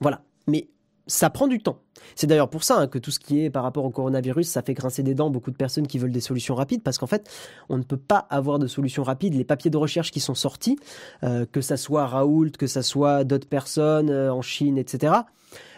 [0.00, 0.22] Voilà.
[0.46, 0.68] Mais
[1.06, 1.78] ça prend du temps.
[2.14, 4.62] C'est d'ailleurs pour ça hein, que tout ce qui est par rapport au coronavirus, ça
[4.62, 7.28] fait grincer des dents beaucoup de personnes qui veulent des solutions rapides, parce qu'en fait,
[7.68, 9.34] on ne peut pas avoir de solutions rapides.
[9.34, 10.78] Les papiers de recherche qui sont sortis,
[11.22, 15.14] euh, que ça soit Raoult, que ça soit d'autres personnes euh, en Chine, etc.,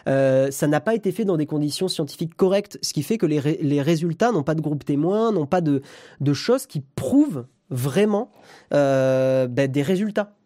[0.07, 3.25] euh, ça n'a pas été fait dans des conditions scientifiques correctes, ce qui fait que
[3.25, 5.81] les, résultats n'ont pas de groupe témoin, n'ont pas de,
[6.33, 8.31] choses qui prouvent vraiment
[8.71, 10.36] ben, des résultats.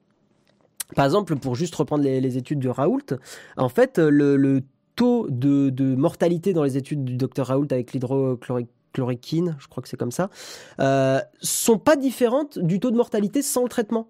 [0.96, 3.18] Par exemple, pour juste reprendre les, études de Raoult,
[3.58, 4.62] en fait, le,
[4.96, 9.98] taux de, mortalité dans les études du docteur Raoult avec l'hydrochloroquine, je crois que c'est
[9.98, 10.30] comme ça,
[10.80, 14.10] euh, sont pas différentes du taux de mortalité sans le traitement.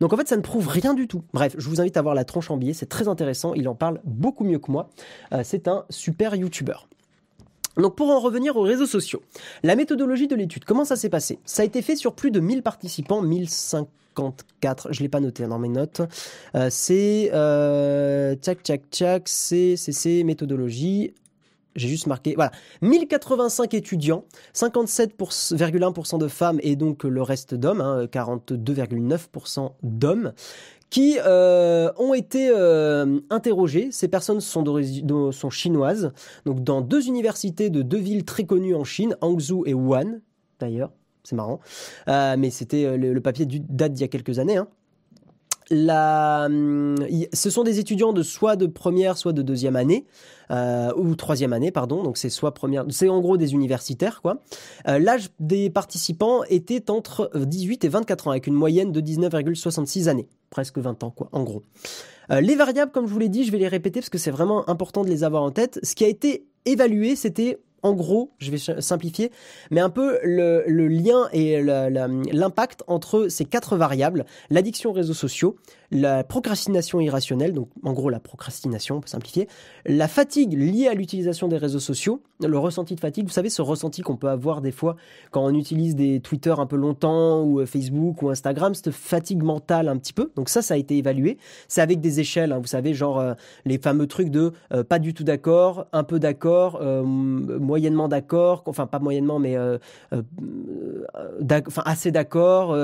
[0.00, 1.22] Donc en fait, ça ne prouve rien du tout.
[1.34, 3.74] Bref, je vous invite à voir la tronche en billet, c'est très intéressant, il en
[3.74, 4.88] parle beaucoup mieux que moi.
[5.32, 6.88] Euh, c'est un super youtubeur.
[7.76, 9.22] Donc pour en revenir aux réseaux sociaux,
[9.62, 11.40] la méthodologie de l'étude, comment ça s'est passé?
[11.44, 13.20] Ça a été fait sur plus de 1000 participants,
[14.16, 16.02] 1054, je ne l'ai pas noté dans mes notes.
[16.54, 21.14] Euh, c'est euh, tchac tchac tchac, c'est c'est méthodologie.
[21.76, 22.52] J'ai juste marqué, voilà,
[22.82, 30.32] 1085 étudiants, 57,1% de femmes et donc le reste d'hommes, 42,9% hein, d'hommes
[30.94, 33.88] qui euh, ont été euh, interrogés.
[33.90, 34.64] Ces personnes sont,
[35.32, 36.12] sont chinoises,
[36.46, 40.20] donc dans deux universités de deux villes très connues en Chine, Hangzhou et Wuhan,
[40.60, 40.92] d'ailleurs.
[41.24, 41.60] C'est marrant.
[42.08, 44.56] Euh, mais c'était le, papier date d'il y a quelques années.
[44.56, 44.68] Hein.
[45.70, 46.96] Hum,
[47.32, 50.04] ce sont des étudiants de soit de première, soit de deuxième année,
[50.50, 52.02] euh, ou troisième année, pardon.
[52.02, 54.42] Donc c'est soit première, c'est en gros des universitaires, quoi.
[54.88, 60.08] Euh, L'âge des participants était entre 18 et 24 ans, avec une moyenne de 19,66
[60.08, 61.62] années, presque 20 ans, quoi, en gros.
[62.30, 64.30] Euh, les variables, comme je vous l'ai dit, je vais les répéter parce que c'est
[64.30, 65.78] vraiment important de les avoir en tête.
[65.82, 69.30] Ce qui a été évalué, c'était en gros, je vais simplifier,
[69.70, 75.56] mais un peu le, lien et l'impact entre ces quatre variables, l'addiction aux réseaux sociaux,
[75.94, 79.48] la procrastination irrationnelle, donc en gros la procrastination, on peut simplifier,
[79.86, 83.62] la fatigue liée à l'utilisation des réseaux sociaux, le ressenti de fatigue, vous savez ce
[83.62, 84.96] ressenti qu'on peut avoir des fois
[85.30, 89.44] quand on utilise des Twitter un peu longtemps ou euh, Facebook ou Instagram, cette fatigue
[89.44, 91.38] mentale un petit peu, donc ça ça a été évalué,
[91.68, 92.58] c'est avec des échelles, hein.
[92.58, 93.34] vous savez genre euh,
[93.64, 98.88] les fameux trucs de euh, pas du tout d'accord, un peu d'accord, moyennement d'accord, enfin
[98.88, 99.56] pas moyennement mais
[101.84, 102.76] assez d'accord,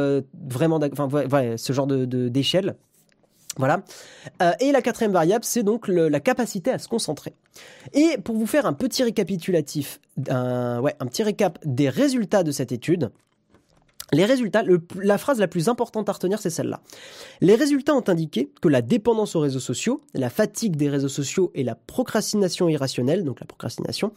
[0.49, 2.77] vraiment d'accord, enfin ouais, ce genre de d'échelle.
[3.61, 3.83] Voilà.
[4.43, 7.35] Euh, et la quatrième variable, c'est donc la capacité à se concentrer.
[7.93, 12.51] Et pour vous faire un petit récapitulatif, un, ouais, un petit récap des résultats de
[12.51, 13.11] cette étude,
[14.13, 14.65] les résultats,
[14.97, 16.81] la phrase la plus importante à retenir, c'est celle-là.
[17.41, 21.53] Les résultats ont indiqué que la dépendance aux réseaux sociaux, la fatigue des réseaux sociaux
[21.55, 24.13] et la procrastination irrationnelle, donc la procrastination,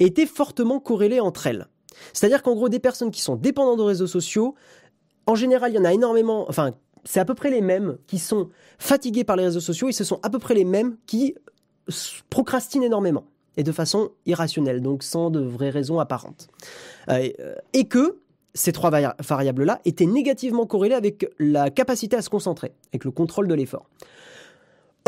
[0.00, 1.66] étaient fortement corrélées entre elles.
[2.12, 4.54] C'est-à-dire qu'en gros, des personnes qui sont dépendantes aux réseaux sociaux,
[5.26, 6.72] en général, il y en a énormément, enfin,
[7.08, 10.04] c'est à peu près les mêmes qui sont fatigués par les réseaux sociaux et ce
[10.04, 11.34] sont à peu près les mêmes qui
[12.28, 13.24] procrastinent énormément
[13.56, 16.48] et de façon irrationnelle, donc sans de vraies raisons apparentes.
[17.08, 17.30] Euh,
[17.72, 18.18] et que
[18.52, 18.90] ces trois
[19.20, 23.88] variables-là étaient négativement corrélées avec la capacité à se concentrer, avec le contrôle de l'effort.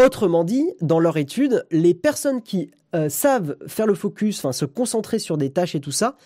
[0.02, 4.64] Autrement dit, dans leur étude, les personnes qui euh, savent faire le focus, enfin se
[4.64, 6.16] concentrer sur des tâches et tout ça,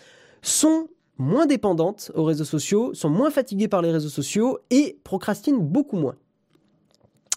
[0.41, 0.87] sont
[1.17, 5.97] moins dépendantes aux réseaux sociaux, sont moins fatiguées par les réseaux sociaux et procrastinent beaucoup
[5.97, 6.15] moins.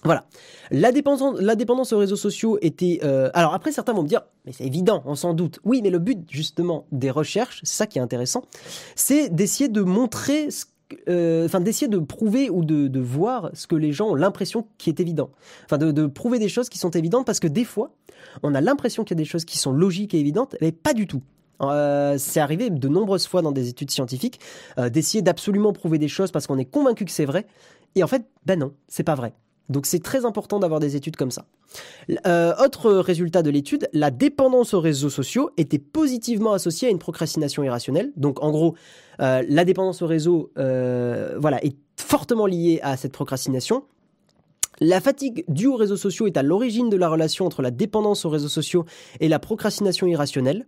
[0.04, 0.26] Voilà.
[0.70, 3.00] La dépendance, aux réseaux sociaux était...
[3.02, 5.58] Euh, alors après, certains vont me dire, mais c'est évident, on s'en doute.
[5.64, 8.44] Oui, mais le but justement des recherches, c'est ça qui est intéressant,
[8.94, 10.48] c'est d'essayer de montrer
[11.08, 14.88] euh, enfin d'essayer de prouver ou de, voir ce que les gens ont l'impression qui
[14.88, 15.30] est évident.
[15.64, 17.92] Enfin de, prouver des choses qui sont évidentes parce que des fois,
[18.42, 20.94] on a l'impression qu'il y a des choses qui sont logiques et évidentes, mais pas
[20.94, 21.22] du tout.
[21.62, 24.40] Euh, c'est arrivé de nombreuses fois dans des études scientifiques
[24.78, 27.46] euh, d'essayer d'absolument prouver des choses parce qu'on est convaincu que c'est vrai.
[27.94, 29.34] Et en fait, ben non, c'est pas vrai.
[29.68, 31.44] Donc c'est très important d'avoir des études comme ça.
[32.26, 36.98] Euh, autre résultat de l'étude, la dépendance aux réseaux sociaux était positivement associée à une
[36.98, 38.12] procrastination irrationnelle.
[38.16, 38.76] Donc en gros,
[39.18, 43.84] la dépendance aux réseaux voilà, est fortement liée à cette procrastination.
[44.80, 48.24] La fatigue due aux réseaux sociaux est à l'origine de la relation entre la dépendance
[48.24, 48.84] aux réseaux sociaux
[49.20, 50.66] et la procrastination irrationnelle.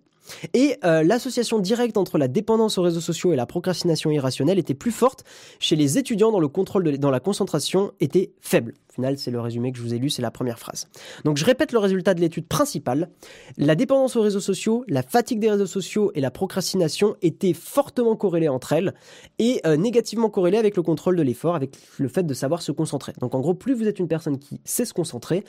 [0.54, 4.74] Et euh, l'association directe entre la dépendance aux réseaux sociaux et la procrastination irrationnelle était
[4.74, 5.24] plus forte
[5.58, 8.74] chez les étudiants dont le contrôle dans la concentration était faible.
[8.90, 10.88] Au final, c'est le résumé que je vous ai lu, c'est la première phrase.
[11.24, 13.08] Donc je répète le résultat de l'étude principale.
[13.56, 18.16] La dépendance aux réseaux sociaux, la fatigue des réseaux sociaux et la procrastination étaient fortement
[18.16, 18.94] corrélées entre elles
[19.38, 22.72] et euh, négativement corrélées avec le contrôle de l'effort, avec le fait de savoir se
[22.72, 23.12] concentrer.
[23.20, 25.44] Donc en gros, plus vous êtes une personne qui sait se concentrer,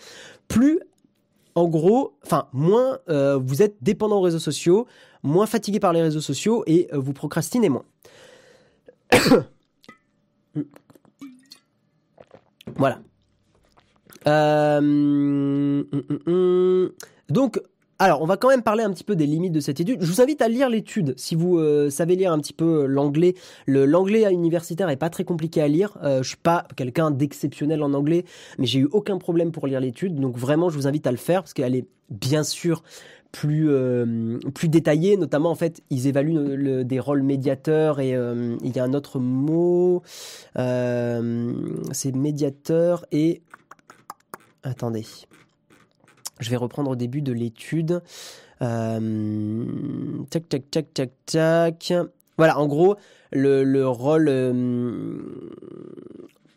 [0.47, 0.79] plus
[1.55, 2.17] en gros,
[2.53, 4.87] moins euh, vous êtes dépendant aux réseaux sociaux,
[5.23, 7.85] moins fatigué par les réseaux sociaux et euh, vous procrastinez moins.
[12.75, 12.99] voilà.
[14.27, 16.91] Euh, hum, hum, hum.
[17.29, 17.61] Donc,
[18.01, 20.01] alors, on va quand même parler un petit peu des limites de cette étude.
[20.01, 23.35] Je vous invite à lire l'étude si vous euh, savez lire un petit peu l'anglais.
[23.67, 25.99] L'anglais universitaire est pas très compliqué à lire.
[26.01, 28.25] Euh, je suis pas quelqu'un d'exceptionnel en anglais,
[28.57, 30.15] mais j'ai eu aucun problème pour lire l'étude.
[30.15, 32.81] Donc vraiment, je vous invite à le faire parce qu'elle est bien sûr
[33.31, 35.15] plus euh, plus détaillée.
[35.15, 39.19] Notamment, en fait, ils évaluent des rôles médiateurs et euh, il y a un autre
[39.19, 40.01] mot.
[40.55, 43.43] C'est médiateur et
[44.63, 45.05] attendez.
[46.41, 48.01] Je vais reprendre au début de l'étude.
[48.61, 49.65] Euh,
[50.29, 51.93] tac, tac, tac, tac, tac.
[52.37, 52.95] Voilà, en gros,
[53.31, 54.27] le, rôle.
[54.27, 55.19] Euh,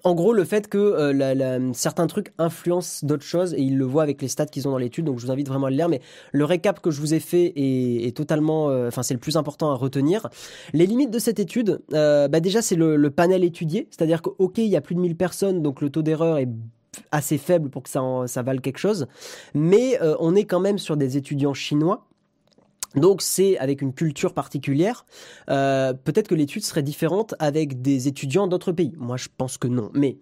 [0.05, 4.03] en gros, le fait que euh, certains trucs influencent d'autres choses et ils le voient
[4.03, 5.05] avec les stats qu'ils ont dans l'étude.
[5.05, 5.89] Donc, je vous invite vraiment à le lire.
[5.89, 6.01] Mais
[6.33, 8.67] le récap que je vous ai fait est, totalement.
[8.87, 10.29] Enfin, c'est le plus important à retenir.
[10.73, 13.87] Les limites de cette étude, bah déjà, c'est le, le, panel étudié.
[13.91, 16.49] C'est-à-dire que, OK, il y a plus de 1000 personnes, donc le taux d'erreur est
[17.11, 19.07] assez faible pour que ça, ça vale quelque chose.
[19.55, 22.07] Mais euh, on est quand même sur des étudiants chinois.
[22.95, 25.05] Donc c'est avec une culture particulière.
[25.51, 28.93] Euh, peut-être que l'étude serait différente avec des étudiants d'autres pays.
[28.97, 29.91] Moi je pense que non.
[29.95, 30.19] Mais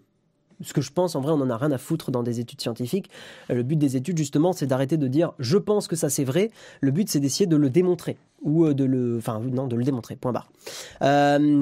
[0.63, 2.61] ce que je pense, en vrai, on n'en a rien à foutre dans des études
[2.61, 3.11] scientifiques.
[3.51, 6.25] Euh, le but des études, justement, c'est d'arrêter de dire je pense que ça c'est
[6.25, 6.51] vrai.
[6.81, 10.17] Le but, c'est d'essayer de le démontrer ou de le, enfin non, de le démontrer.
[10.17, 10.51] Point barre.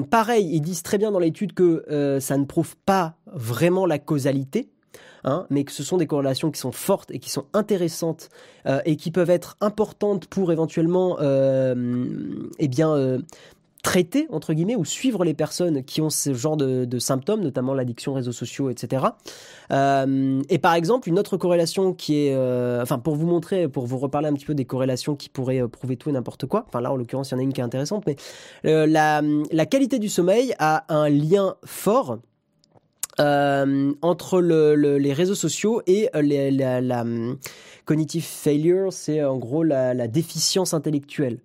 [0.09, 4.69] pareil, ils disent très bien dans l'étude que ça ne prouve pas vraiment la causalité.
[5.23, 8.29] Hein, mais que ce sont des corrélations qui sont fortes et qui sont intéressantes
[8.65, 13.19] euh, et qui peuvent être importantes pour éventuellement euh, eh bien euh,
[13.83, 18.13] traiter entre guillemets ou suivre les personnes qui ont ce genre de, symptômes, notamment l'addiction
[18.13, 19.05] aux réseaux sociaux, etc.
[19.71, 22.35] et par exemple, une autre corrélation qui est,
[22.79, 25.97] enfin pour vous montrer, pour vous reparler un petit peu des corrélations qui pourraient prouver
[25.97, 26.65] tout et n'importe quoi.
[26.67, 28.17] Enfin là, en l'occurrence, il y en a une qui est intéressante, mais
[28.63, 32.19] la qualité du sommeil a un lien fort
[33.19, 37.37] euh, entre les réseaux sociaux et euh, la, hum,
[37.85, 41.39] cognitive failure, c'est en gros la, déficience intellectuelle.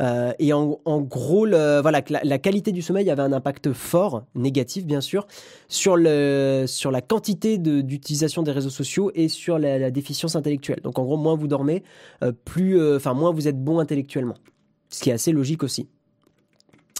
[0.00, 5.00] Euh, et en, gros, voilà, la, qualité du sommeil avait un impact fort, négatif bien
[5.00, 5.26] sûr,
[5.68, 10.80] sur, la quantité d'utilisation des réseaux sociaux et sur la, déficience intellectuelle.
[10.82, 11.82] Donc en gros, moins vous dormez,
[12.44, 12.78] plus,
[13.14, 14.36] moins vous êtes bon intellectuellement,
[14.88, 15.88] ce qui est assez logique aussi.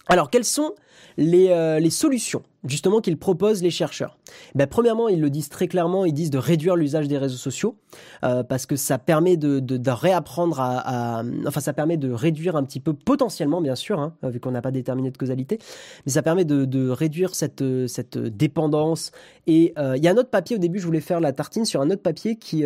[0.08, 0.74] Alors, quelles sont
[1.16, 4.18] les, euh, les solutions justement qu'ils proposent les chercheurs?
[4.54, 7.76] Ben, Premièrement, ils le disent très clairement, ils disent de réduire l'usage des réseaux sociaux
[8.24, 12.80] euh, parce que ça permet de, réapprendre à, Enfin, ça permet de réduire un petit
[12.80, 15.58] peu, potentiellement bien sûr, hein, vu qu'on n'a pas déterminé de causalité,
[16.06, 19.12] mais ça permet de, réduire cette, cette dépendance.
[19.46, 21.64] Et euh, il y a un autre papier, au début je voulais faire la tartine
[21.64, 22.64] sur un autre papier qui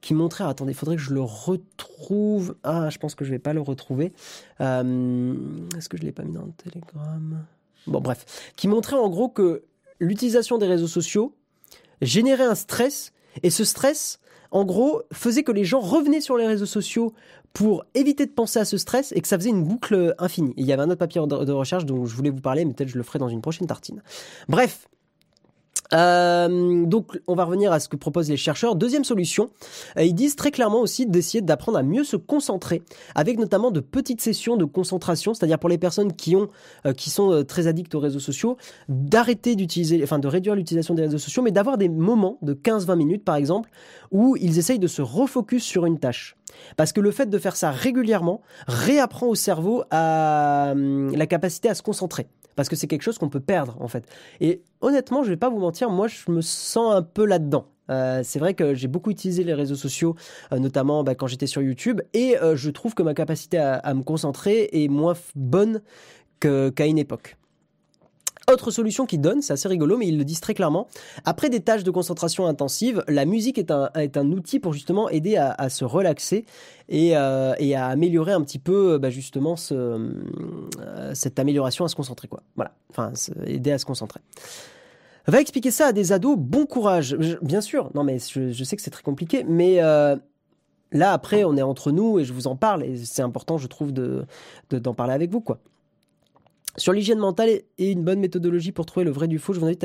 [0.00, 2.56] qui montrait, attendez, il faudrait que je le retrouve.
[2.62, 4.12] Ah, je pense que je vais pas le retrouver.
[4.60, 5.34] Euh,
[5.76, 7.44] est-ce que je l'ai pas mis dans le Telegram?
[7.86, 9.64] Bon, bref, qui montrait en gros que
[9.98, 11.34] l'utilisation des réseaux sociaux
[12.00, 14.20] générait un stress et ce stress,
[14.50, 17.14] en gros, faisait que les gens revenaient sur les réseaux sociaux
[17.52, 20.54] pour éviter de penser à ce stress et que ça faisait une boucle infinie.
[20.56, 22.88] il y avait un autre papier de recherche dont je voulais vous parler, mais peut-être
[22.88, 24.02] je le ferai dans une prochaine tartine.
[24.48, 24.88] Bref,
[25.94, 28.76] euh, donc, on va revenir à ce que proposent les chercheurs.
[28.76, 29.50] Deuxième solution,
[29.96, 32.82] euh, ils disent très clairement aussi d'essayer d'apprendre à mieux se concentrer,
[33.14, 36.48] avec notamment de petites sessions de concentration, c'est-à-dire pour les personnes qui ont,
[36.86, 38.56] euh, qui sont très addictes aux réseaux sociaux,
[38.88, 42.96] d'arrêter d'utiliser, enfin de réduire l'utilisation des réseaux sociaux, mais d'avoir des moments de 15-20
[42.96, 43.70] minutes, par exemple,
[44.10, 46.36] où ils essayent de se refocus sur une tâche.
[46.76, 51.68] Parce que le fait de faire ça régulièrement réapprend au cerveau à, hum, la capacité
[51.68, 52.26] à se concentrer
[52.60, 54.04] parce que c'est quelque chose qu'on peut perdre en fait.
[54.42, 57.64] Et honnêtement, je vais pas vous mentir, moi je me sens un peu là-dedans.
[57.88, 60.14] Euh, c'est vrai que j'ai beaucoup utilisé les réseaux sociaux,
[60.52, 63.94] euh, notamment bah, quand j'étais sur YouTube, et euh, je trouve que ma capacité à,
[63.94, 65.80] me concentrer est moins bonne
[66.38, 67.38] qu'à une époque.
[68.50, 70.88] Autre solution qu'ils donnent, c'est assez rigolo, mais ils le disent très clairement.
[71.24, 75.08] Après des tâches de concentration intensive, la musique est un, est un outil pour justement
[75.08, 76.44] aider à, se relaxer
[76.88, 80.10] et, euh, et, à améliorer un petit peu bah, justement euh,
[81.14, 82.26] cette amélioration à se concentrer.
[82.26, 82.42] Quoi.
[82.56, 83.12] Voilà, enfin,
[83.46, 84.20] aider à se concentrer.
[85.26, 87.16] Va expliquer ça à des ados, bon courage.
[87.42, 90.16] bien sûr, non mais je, sais que c'est très compliqué, mais euh,
[90.90, 93.68] là après on est entre nous et je vous en parle et c'est important je
[93.68, 94.26] trouve de
[94.70, 95.60] d'en parler avec vous quoi.
[96.76, 97.48] Sur l'hygiène mentale
[97.78, 99.84] et une bonne méthodologie pour trouver le vrai du faux, je vous invite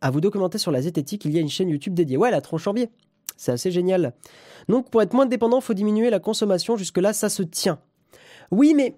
[0.00, 1.24] à, vous documenter sur la zététique.
[1.24, 2.16] Il y a une chaîne YouTube dédiée.
[2.16, 2.90] Ouais, la tronche en biais.
[3.36, 4.14] C'est assez génial.
[4.68, 6.76] Donc, pour être moins dépendant, il faut diminuer la consommation.
[6.76, 7.78] Jusque-là, ça se tient.
[8.50, 8.96] Oui, mais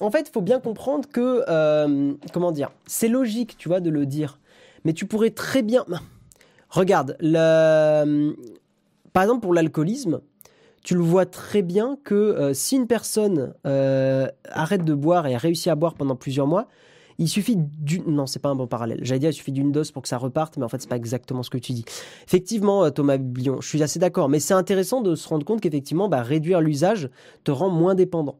[0.00, 3.90] en fait, il faut bien comprendre que, euh, comment dire, c'est logique, tu vois, de
[3.90, 4.38] le dire.
[4.84, 5.84] Mais tu pourrais très bien.
[6.70, 7.16] Regarde,
[9.12, 10.20] par exemple, pour l'alcoolisme,
[10.82, 15.34] tu le vois très bien que euh, si une personne euh, arrête de boire et
[15.34, 16.66] a réussi à boire pendant plusieurs mois,
[17.18, 19.92] il suffit d'une non c'est pas un bon parallèle j'allais dire il suffit d'une dose
[19.92, 21.84] pour que ça reparte mais en fait c'est pas exactement ce que tu dis
[22.26, 25.60] effectivement euh, Thomas Bion je suis assez d'accord mais c'est intéressant de se rendre compte
[25.60, 27.10] qu'effectivement bah, réduire l'usage
[27.44, 28.38] te rend moins dépendant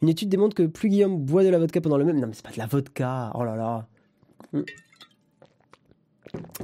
[0.00, 2.32] une étude démontre que plus Guillaume boit de la vodka pendant le même non mais
[2.32, 3.86] c'est pas de la vodka oh là là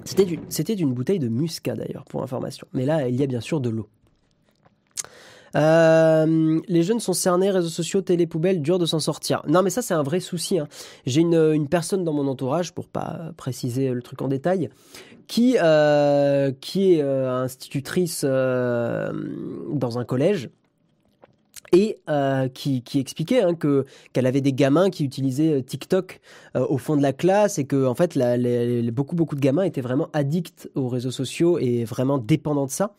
[0.04, 2.66] c'était d'une bouteille de muscat d'ailleurs, pour information.
[2.72, 3.88] Mais là, il y a bien sûr de l'eau.
[5.56, 9.42] Euh, les jeunes sont cernés, réseaux sociaux, télé, poubelle, dur de s'en sortir.
[9.46, 10.58] Non, mais ça, c'est un vrai souci.
[10.58, 10.68] Hein.
[11.06, 14.68] J'ai une, personne dans mon entourage, pour pas préciser le truc en détail,
[15.26, 20.50] qui, euh, qui est euh, institutrice dans un collège
[21.72, 21.98] et
[22.52, 26.20] qui, expliquait hein, que qu'elle avait des gamins qui utilisaient TikTok
[26.54, 28.16] au fond de la classe et que en fait
[28.92, 32.94] beaucoup beaucoup de gamins étaient vraiment addicts aux réseaux sociaux et vraiment dépendants de ça.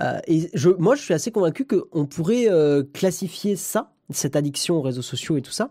[0.00, 4.76] Euh, et je, moi, je suis assez convaincu qu'on pourrait euh, classifier ça, cette addiction
[4.76, 5.70] aux réseaux sociaux et tout ça.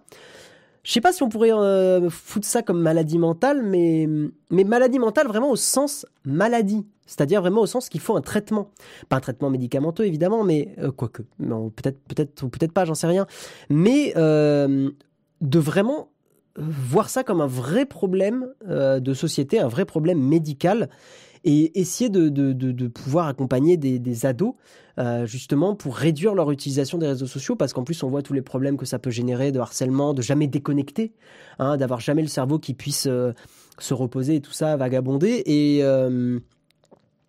[0.83, 4.07] Je sais pas si on pourrait euh, foutre ça comme maladie mentale, mais,
[4.49, 6.85] mais maladie mentale vraiment au sens maladie.
[7.05, 8.71] C'est-à-dire vraiment au sens qu'il faut un traitement.
[9.07, 11.21] Pas un traitement médicamenteux, évidemment, mais quoique.
[11.37, 13.27] Peut-être, peut-être, ou peut-être pas, j'en sais rien.
[13.69, 16.09] Mais de vraiment
[16.55, 20.89] voir ça comme un vrai problème de société, un vrai problème médical
[21.43, 24.55] et essayer de, de, de, de pouvoir accompagner des, des ados
[24.99, 28.33] euh, justement pour réduire leur utilisation des réseaux sociaux parce qu'en plus on voit tous
[28.33, 31.13] les problèmes que ça peut générer de harcèlement, de jamais déconnecter,
[31.59, 33.33] hein, d'avoir jamais le cerveau qui puisse euh,
[33.79, 36.39] se reposer et tout ça, vagabonder et, euh,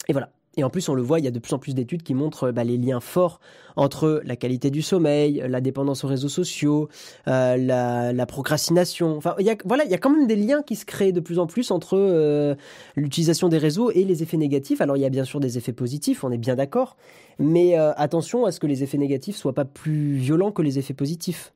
[0.09, 0.34] et voilà.
[0.57, 2.15] Et en plus, on le voit, il y a de plus en plus d'études qui
[2.15, 3.41] montrent bah, les liens forts
[3.77, 6.89] entre la qualité du sommeil, la dépendance aux réseaux sociaux,
[7.27, 9.17] euh, la, procrastination.
[9.17, 11.13] Enfin, il y a, voilà, il y a quand même des liens qui se créent
[11.13, 12.55] de plus en plus entre euh,
[12.95, 14.81] l'utilisation des réseaux et les effets négatifs.
[14.81, 16.97] Alors, il y a bien sûr des effets positifs, on est bien d'accord,
[17.39, 20.79] mais euh, attention à ce que les effets négatifs soient pas plus violents que les
[20.79, 21.53] effets positifs.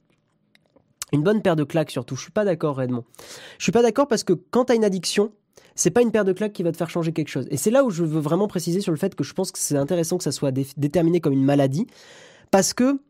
[1.12, 2.16] Une bonne paire de claques surtout.
[2.16, 3.04] Je suis pas d'accord, Edmond.
[3.58, 5.32] Je suis pas d'accord parce que quand tu as une addiction,
[5.78, 7.46] c'est pas une paire de claques qui va te faire changer quelque chose.
[7.52, 9.60] Et c'est là où je veux vraiment préciser sur le fait que je pense que
[9.60, 11.86] c'est intéressant que ça soit dé déterminé comme une maladie,
[12.50, 13.00] parce que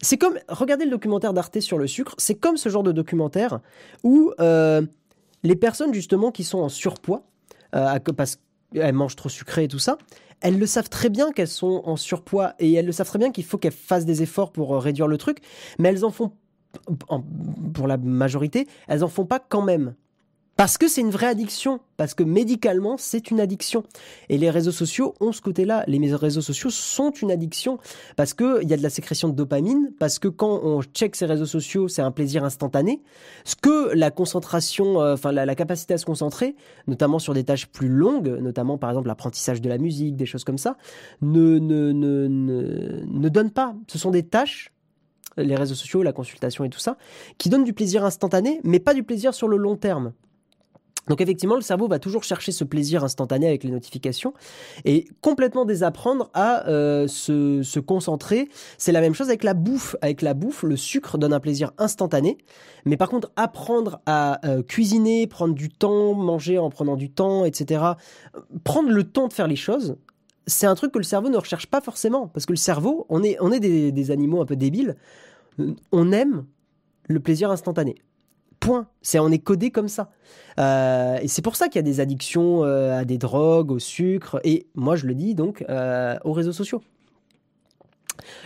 [0.00, 3.60] c'est comme, regardez le documentaire d'Arte sur le sucre, c'est comme ce genre de documentaire
[4.04, 4.80] où euh,
[5.42, 7.24] les personnes justement qui sont en surpoids,
[7.74, 8.38] euh, parce
[8.72, 9.98] qu'elles mangent trop sucré et tout ça,
[10.40, 13.32] elles le savent très bien qu'elles sont en surpoids et elles le savent très bien
[13.32, 15.40] qu'il faut qu'elles fassent des efforts pour euh, réduire le truc,
[15.78, 16.32] mais elles en font,
[17.74, 19.94] pour la majorité, elles en font pas quand même.
[20.58, 23.84] Parce que c'est une vraie addiction, parce que médicalement c'est une addiction.
[24.28, 25.84] Et les réseaux sociaux ont ce côté-là.
[25.86, 27.78] Les réseaux sociaux sont une addiction
[28.16, 31.14] parce que il y a de la sécrétion de dopamine, parce que quand on check
[31.14, 33.02] ces réseaux sociaux, c'est un plaisir instantané.
[33.44, 36.56] Ce que la concentration, euh, enfin la, la, capacité à se concentrer,
[36.88, 40.42] notamment sur des tâches plus longues, notamment par exemple l'apprentissage de la musique, des choses
[40.42, 40.76] comme ça,
[41.22, 43.76] ne, ne, ne, ne, ne donne pas.
[43.86, 44.72] Ce sont des tâches
[45.36, 46.96] les réseaux sociaux, la consultation et tout ça,
[47.38, 50.12] qui donnent du plaisir instantané, mais pas du plaisir sur le long terme.
[51.08, 54.34] Donc effectivement, le cerveau va toujours chercher ce plaisir instantané avec les notifications
[54.84, 58.48] et complètement désapprendre à euh, se, concentrer.
[58.76, 59.96] C'est la même chose avec la bouffe.
[60.02, 62.38] Avec la bouffe, le sucre donne un plaisir instantané,
[62.84, 67.44] mais par contre, apprendre à euh, cuisiner, prendre du temps, manger en prenant du temps,
[67.44, 67.82] etc.,
[68.64, 69.96] prendre le temps de faire les choses,
[70.46, 73.22] c'est un truc que le cerveau ne recherche pas forcément, parce que le cerveau, on
[73.22, 74.96] est, des animaux un peu débiles,
[75.92, 76.46] on aime
[77.08, 77.96] le plaisir instantané.
[78.60, 78.88] Point.
[79.02, 80.10] C'est on est codé comme ça.
[80.58, 83.78] Euh, et c'est pour ça qu'il y a des addictions euh, à des drogues, au
[83.78, 86.82] sucre, et moi je le dis donc euh, aux réseaux sociaux.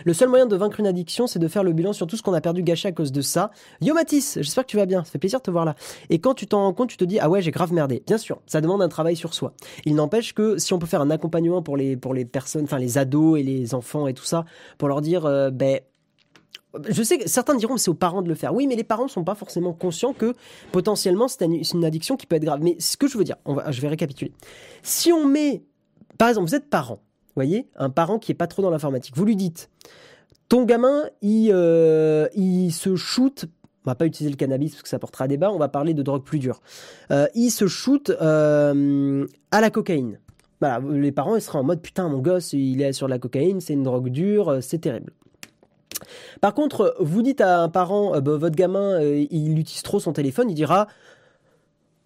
[0.05, 2.21] Le seul moyen de vaincre une addiction, c'est de faire le bilan sur tout ce
[2.21, 3.49] qu'on a perdu gâché à cause de ça.
[3.81, 5.75] Yo Mathis, j'espère que tu vas bien, ça fait plaisir de te voir là.
[6.11, 8.03] Et quand tu t'en rends compte, tu te dis ah ouais j'ai grave merdé.
[8.05, 9.53] Bien sûr, ça demande un travail sur soi.
[9.85, 12.77] Il n'empêche que si on peut faire un accompagnement pour les pour les personnes, enfin
[12.77, 14.45] les ados et les enfants et tout ça,
[14.77, 15.79] pour leur dire ben
[16.89, 18.53] je sais que certains diront que c'est aux parents de le faire.
[18.53, 20.33] Oui, mais les parents ne sont pas forcément conscients que
[20.71, 22.61] potentiellement c'est une addiction qui peut être grave.
[22.61, 23.37] Mais ce que je veux dire,
[23.69, 24.31] je vais récapituler.
[24.81, 25.63] Si on met,
[26.17, 26.99] par exemple, vous êtes parent,
[27.35, 29.69] voyez, un parent qui est pas trop dans l'informatique, vous lui dites,
[30.49, 32.27] ton gamin, il, euh,
[32.69, 33.45] se shoot.
[33.85, 35.51] On va pas utiliser le cannabis parce que ça portera à débat.
[35.51, 36.61] On va parler de drogue plus dure.
[37.11, 40.19] Euh, il se shoot euh, à la cocaïne.
[40.61, 43.59] Voilà, les parents ils seraient en mode putain mon gosse il est sur la cocaïne,
[43.59, 45.11] c'est une drogue dure, c'est terrible.
[46.41, 49.99] Par contre, vous dites à un parent, euh, bah, votre gamin, euh, il utilise trop
[49.99, 50.87] son téléphone, il dira,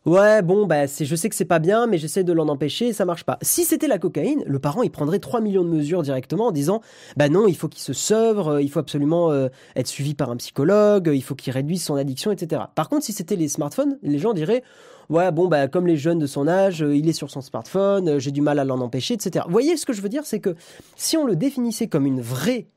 [0.06, 3.04] Ouais, bon, bah, je sais que c'est pas bien, mais j'essaie de l'en empêcher ça
[3.04, 3.38] marche pas.
[3.42, 6.80] Si c'était la cocaïne, le parent, il prendrait 3 millions de mesures directement en disant,
[7.18, 9.34] bah non, il faut qu'il se sevre, euh, il faut absolument
[9.76, 12.62] être suivi par un psychologue, il faut qu'il réduise son addiction, etc.
[12.74, 14.64] Par contre, si c'était les smartphones, les gens diraient,
[15.10, 18.32] ouais, bon, bah, comme les jeunes de son âge, il est sur son smartphone, j'ai
[18.32, 19.44] du mal à l'en empêcher, etc.
[19.46, 20.56] Vous voyez, ce que je veux dire, c'est que
[20.96, 22.68] si on le définissait comme une vraie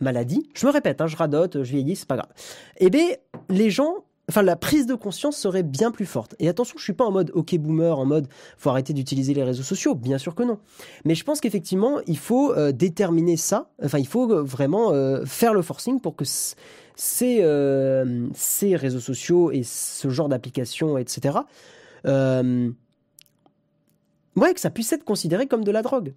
[0.00, 2.32] maladie, je me répète, hein, je radote, je vieillis, c'est pas grave.
[2.78, 3.06] Eh bien,
[3.48, 6.34] les gens enfin la prise de conscience serait bien plus forte.
[6.38, 8.28] Et attention, je suis pas en mode OK boomer, en mode
[8.58, 10.58] faut arrêter d'utiliser les réseaux sociaux, bien sûr que non.
[11.04, 15.24] Mais je pense qu'effectivement, il faut euh, déterminer ça, enfin il faut euh, vraiment euh,
[15.24, 16.56] faire le forcing pour que ces,
[18.34, 21.38] ces réseaux sociaux et ce genre d'applications, etc.,
[24.36, 26.14] ouais, que ça puisse être considéré comme de la drogue.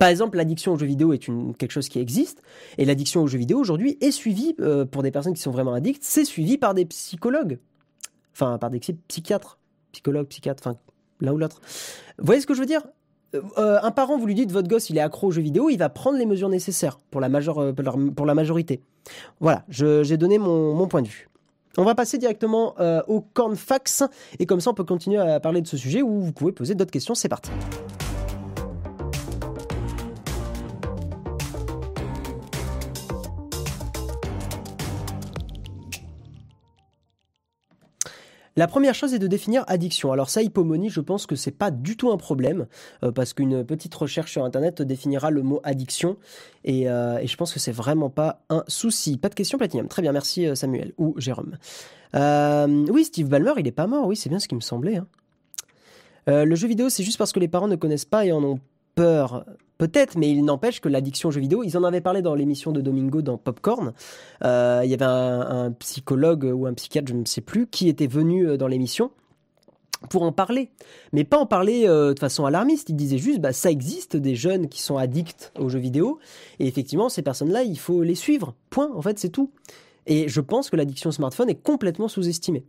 [0.00, 2.42] Par exemple, l'addiction aux jeux vidéo est quelque chose qui existe,
[2.76, 5.74] et l'addiction aux jeux vidéo aujourd'hui est suivie, euh, pour des personnes qui sont vraiment
[5.74, 7.58] addictes, c'est suivi par des psychologues,
[8.32, 9.58] enfin par des psychiatres,
[9.92, 10.78] psychologues, psychiatres, enfin
[11.20, 11.60] l'un ou l'autre.
[12.18, 12.82] Vous voyez ce que je veux dire?
[13.34, 15.70] Euh, euh, Un parent, vous lui dites votre gosse il est accro aux jeux vidéo,
[15.70, 18.80] il va prendre les mesures nécessaires pour la, pour la majorité.
[19.38, 21.28] Voilà, j'ai donné mon, point de vue.
[21.78, 22.74] On va passer directement
[23.06, 24.02] au cornfax,
[24.40, 26.74] et comme ça on peut continuer à parler de ce sujet où vous pouvez poser
[26.74, 27.14] d'autres questions.
[27.14, 27.50] C'est parti.
[38.58, 40.12] La première chose est de définir addiction.
[40.12, 42.66] Alors ça, hypomonie, je pense que c'est pas du tout un problème
[43.04, 46.16] euh, parce qu'une petite recherche sur internet définira le mot addiction
[46.64, 49.18] et, euh, je pense que c'est vraiment pas un souci.
[49.18, 49.88] Pas de question, Platinum.
[49.88, 51.58] Très bien, merci euh, Samuel ou Jérôme.
[52.14, 54.06] oui, Steve Ballmer, il est pas mort.
[54.06, 54.96] Oui, c'est bien ce qui me semblait.
[54.96, 55.06] Hein.
[56.26, 58.60] le jeu vidéo, c'est juste parce que les parents ne connaissent pas et en ont
[58.94, 59.44] peur
[59.78, 62.72] Peut-être, mais il n'empêche que l'addiction aux jeux vidéo, ils en avaient parlé dans l'émission
[62.72, 63.92] de Domingo dans Popcorn.
[64.42, 68.06] Euh, il y avait un, psychologue ou un psychiatre, je ne sais plus, qui était
[68.06, 69.10] venu euh, dans l'émission
[70.10, 70.70] pour en parler,
[71.12, 72.90] mais pas en parler euh, de façon alarmiste.
[72.90, 76.18] Il disait juste, bah ça existe des jeunes qui sont addicts aux jeux vidéo,
[76.58, 78.54] et effectivement ces personnes-là, il faut les suivre.
[78.70, 78.90] Point.
[78.94, 79.50] En fait, c'est tout.
[80.06, 82.64] Et je pense que l'addiction au smartphone est complètement sous-estimée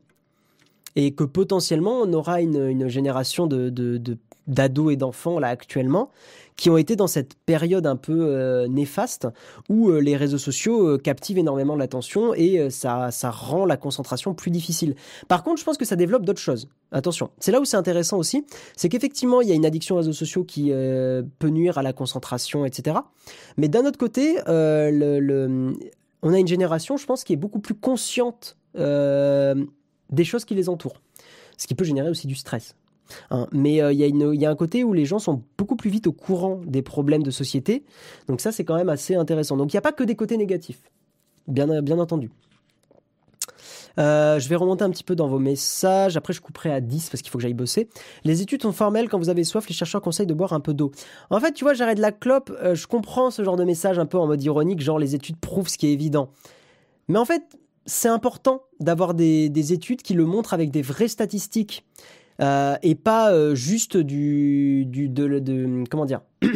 [0.98, 4.00] et que potentiellement on aura une, génération de,
[4.48, 6.10] d'ados et d'enfants là actuellement
[6.58, 9.28] qui ont été dans cette période un peu euh, néfaste
[9.70, 14.34] où euh, les réseaux sociaux euh, captivent énormément l'attention et ça, ça rend la concentration
[14.34, 14.96] plus difficile.
[15.28, 16.68] Par contre, je pense que ça développe d'autres choses.
[16.92, 18.46] Attention, c'est là où c'est intéressant aussi,
[18.76, 21.94] c'est qu'effectivement, il y a une addiction aux réseaux sociaux qui peut nuire à la
[21.94, 22.98] concentration, etc.
[23.58, 28.58] Mais d'un autre côté, on a une génération, je pense, qui est beaucoup plus consciente
[28.74, 31.02] des choses qui les entourent.
[31.58, 32.76] Ce qui peut générer aussi du stress.
[33.30, 33.48] Hein.
[33.52, 36.12] mais euh, il y, a un côté où les gens sont beaucoup plus vite au
[36.12, 37.84] courant des problèmes de société.
[38.28, 39.58] Donc ça, c'est quand même assez intéressant.
[39.58, 40.82] Donc il n'y a pas que des côtés négatifs,
[41.48, 42.30] bien, entendu.
[44.00, 46.18] Euh, je vais remonter un petit peu dans vos messages.
[46.18, 47.90] Après, je couperai à 10 parce qu'il faut que j'aille bosser.
[48.24, 49.10] Les études sont formelles.
[49.10, 50.92] Quand vous avez soif, les chercheurs conseillent de boire un peu d'eau.
[51.32, 52.56] En fait, tu vois, j'arrête la clope.
[52.62, 55.38] Euh, je comprends ce genre de message un peu en mode ironique, genre les études
[55.38, 56.30] prouvent ce qui est évident.
[57.08, 61.86] Mais en fait, c'est important d'avoir des, études qui le montrent avec des vraies statistiques.
[62.42, 66.22] Euh, et pas euh, juste du, de, comment dire?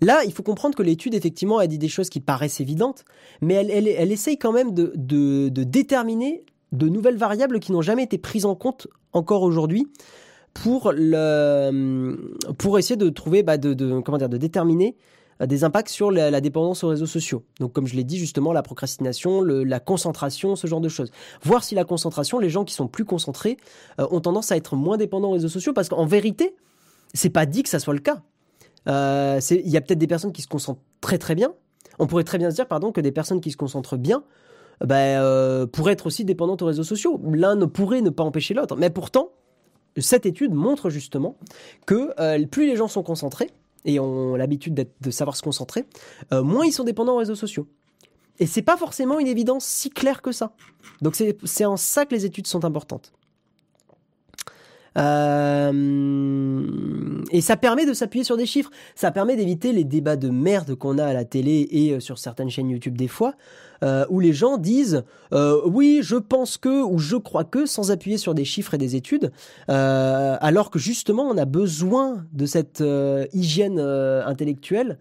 [0.00, 3.04] Là, il faut comprendre que l'étude, effectivement, a dit des choses qui paraissent évidentes,
[3.40, 7.82] mais elle, elle, elle essaye quand même de, de, déterminer de nouvelles variables qui n'ont
[7.82, 9.88] jamais été prises en compte encore aujourd'hui
[10.54, 14.96] pour, le, pour essayer de trouver, bah de, comment dire, de déterminer
[15.46, 17.44] des impacts sur la, dépendance aux réseaux sociaux.
[17.58, 21.10] Donc comme je l'ai dit justement, la procrastination, la concentration, ce genre de choses.
[21.42, 23.56] Voir si la concentration, les gens qui sont plus concentrés
[23.98, 26.54] euh, ont tendance à être moins dépendants aux réseaux sociaux parce qu'en vérité,
[27.14, 28.22] c'est pas dit que ça soit le cas.
[28.88, 31.52] Euh, il y a peut-être des personnes qui se concentrent très très bien.
[31.98, 34.24] On pourrait très bien se dire pardon que des personnes qui se concentrent bien
[34.84, 37.20] ben, pourraient être aussi dépendantes aux réseaux sociaux.
[37.30, 38.76] L'un ne pourrait ne pas empêcher l'autre.
[38.76, 39.32] Mais pourtant,
[39.98, 41.36] cette étude montre justement
[41.84, 43.50] que plus les gens sont concentrés,
[43.84, 45.84] et ont l'habitude de savoir se concentrer,
[46.32, 47.66] euh, moins ils sont dépendants aux réseaux sociaux.
[48.38, 50.52] Et c'est pas forcément une évidence si claire que ça.
[51.02, 51.14] Donc
[51.44, 53.12] c'est en ça que les études sont importantes.
[54.98, 55.72] Euh,
[57.30, 58.70] et ça permet de s'appuyer sur des chiffres.
[58.94, 62.18] Ça permet d'éviter les débats de merde qu'on a à la télé et euh, sur
[62.18, 63.34] certaines chaînes YouTube des fois,
[63.82, 65.04] euh, où les gens disent
[65.64, 68.96] oui, je pense que ou je crois que, sans appuyer sur des chiffres et des
[68.96, 69.30] études,
[69.68, 72.82] alors que justement on a besoin de cette
[73.32, 74.98] hygiène intellectuelle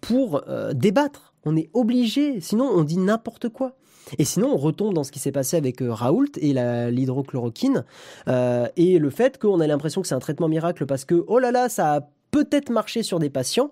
[0.00, 0.42] pour
[0.74, 1.34] débattre.
[1.44, 3.74] On est obligé, sinon on dit n'importe quoi.
[4.18, 6.52] Et sinon, on retombe dans ce qui s'est passé avec euh, Raoult et
[6.90, 7.84] l'hydrochloroquine
[8.28, 11.38] euh, et le fait qu'on a l'impression que c'est un traitement miracle parce que oh
[11.38, 12.00] là là, ça a
[12.32, 13.70] peut-être marché sur des patients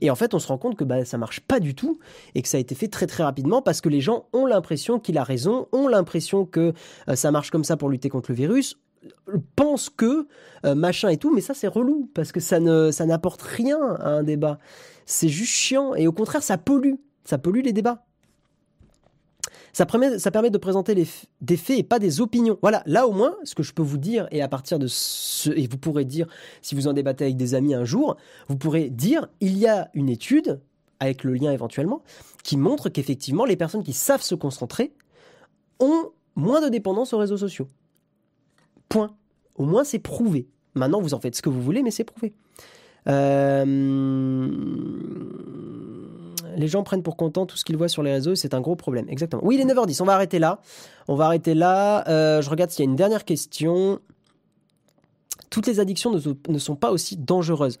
[0.00, 2.00] et en fait on se rend compte que bah, ça marche pas du tout
[2.34, 4.98] et que ça a été fait très très rapidement parce que les gens ont l'impression
[4.98, 6.72] qu'il a raison, ont l'impression que
[7.08, 8.76] euh, ça marche comme ça pour lutter contre le virus.
[9.54, 10.26] pense que
[10.74, 14.08] machin et tout, mais ça c'est relou parce que ça ne ça n'apporte rien à
[14.08, 14.58] un débat.
[15.06, 16.94] C'est juste chiant et au contraire ça pollue,
[17.24, 18.07] ça pollue les débats.
[19.78, 20.10] Ça permet,
[20.50, 20.96] de présenter
[21.40, 22.58] des faits et pas des opinions.
[22.62, 25.50] Voilà, là au moins, ce que je peux vous dire, et à partir de ce,
[25.50, 26.26] et vous pourrez dire,
[26.62, 28.16] si vous en débattez avec des amis un jour,
[28.48, 30.60] vous pourrez dire, il y a une étude,
[30.98, 32.02] avec le lien éventuellement,
[32.42, 34.92] qui montre qu'effectivement, les personnes qui savent se concentrer
[35.78, 37.68] ont moins de dépendance aux réseaux sociaux.
[38.88, 39.14] Point.
[39.54, 40.48] Au moins, c'est prouvé.
[40.74, 42.34] Maintenant, vous en faites ce que vous voulez, mais c'est prouvé.
[43.06, 44.48] Euh
[46.58, 48.60] les gens prennent pour content tout ce qu'ils voient sur les réseaux et c'est un
[48.60, 49.08] gros problème.
[49.08, 49.42] Exactement.
[49.44, 50.60] Oui, il est 9h10, on va arrêter là.
[51.06, 52.06] On va arrêter là.
[52.08, 54.00] Euh, je regarde s'il y a une dernière question.
[55.50, 56.12] Toutes les addictions
[56.48, 57.78] ne sont pas aussi dangereuses.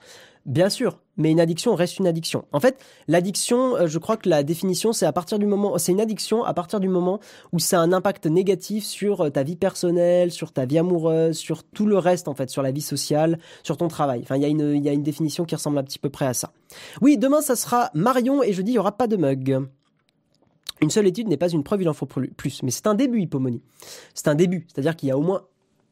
[0.48, 2.46] Bien sûr, mais une addiction reste une addiction.
[2.52, 5.92] En fait, l'addiction, euh, je crois que la définition, c'est à partir du moment, c'est
[5.92, 7.20] une addiction à partir du moment
[7.52, 11.36] où ça a un impact négatif sur euh, ta vie personnelle, sur ta vie amoureuse,
[11.36, 14.20] sur tout le reste en fait, sur la vie sociale, sur ton travail.
[14.22, 16.24] Enfin, il y a une, y a une définition qui ressemble un petit peu près
[16.24, 16.50] à ça.
[17.02, 19.68] Oui, demain ça sera Marion et jeudi il y aura pas de mug.
[20.80, 22.62] Une seule étude n'est pas une preuve, il en faut plus.
[22.62, 23.60] Mais c'est un début, Hippomonie.
[24.14, 25.42] C'est un début, c'est-à-dire qu'il y a au moins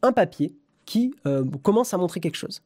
[0.01, 0.57] un papier
[0.87, 2.63] qui euh, commence à montrer quelque chose.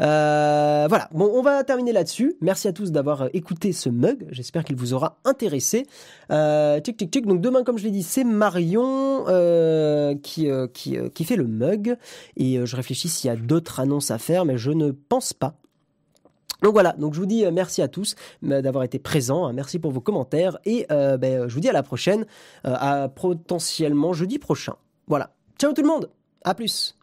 [0.00, 2.36] Euh, voilà, bon, on va terminer là-dessus.
[2.40, 4.26] Merci à tous d'avoir euh, écouté ce mug.
[4.30, 5.86] J'espère qu'il vous aura intéressé.
[6.30, 7.26] Euh, tic tic tic.
[7.26, 11.96] Donc demain, comme je l'ai dit, c'est Marion euh, qui, qui, qui fait le mug.
[12.36, 15.54] Et je réfléchis s'il y a d'autres annonces à faire, mais je ne pense pas.
[16.62, 20.00] Donc voilà, donc je vous dis merci à tous d'avoir été présents, merci pour vos
[20.00, 22.24] commentaires et ben, je vous dis à la prochaine,
[22.62, 24.74] à potentiellement jeudi prochain.
[25.06, 26.08] Voilà, ciao tout le monde,
[26.42, 26.96] à plus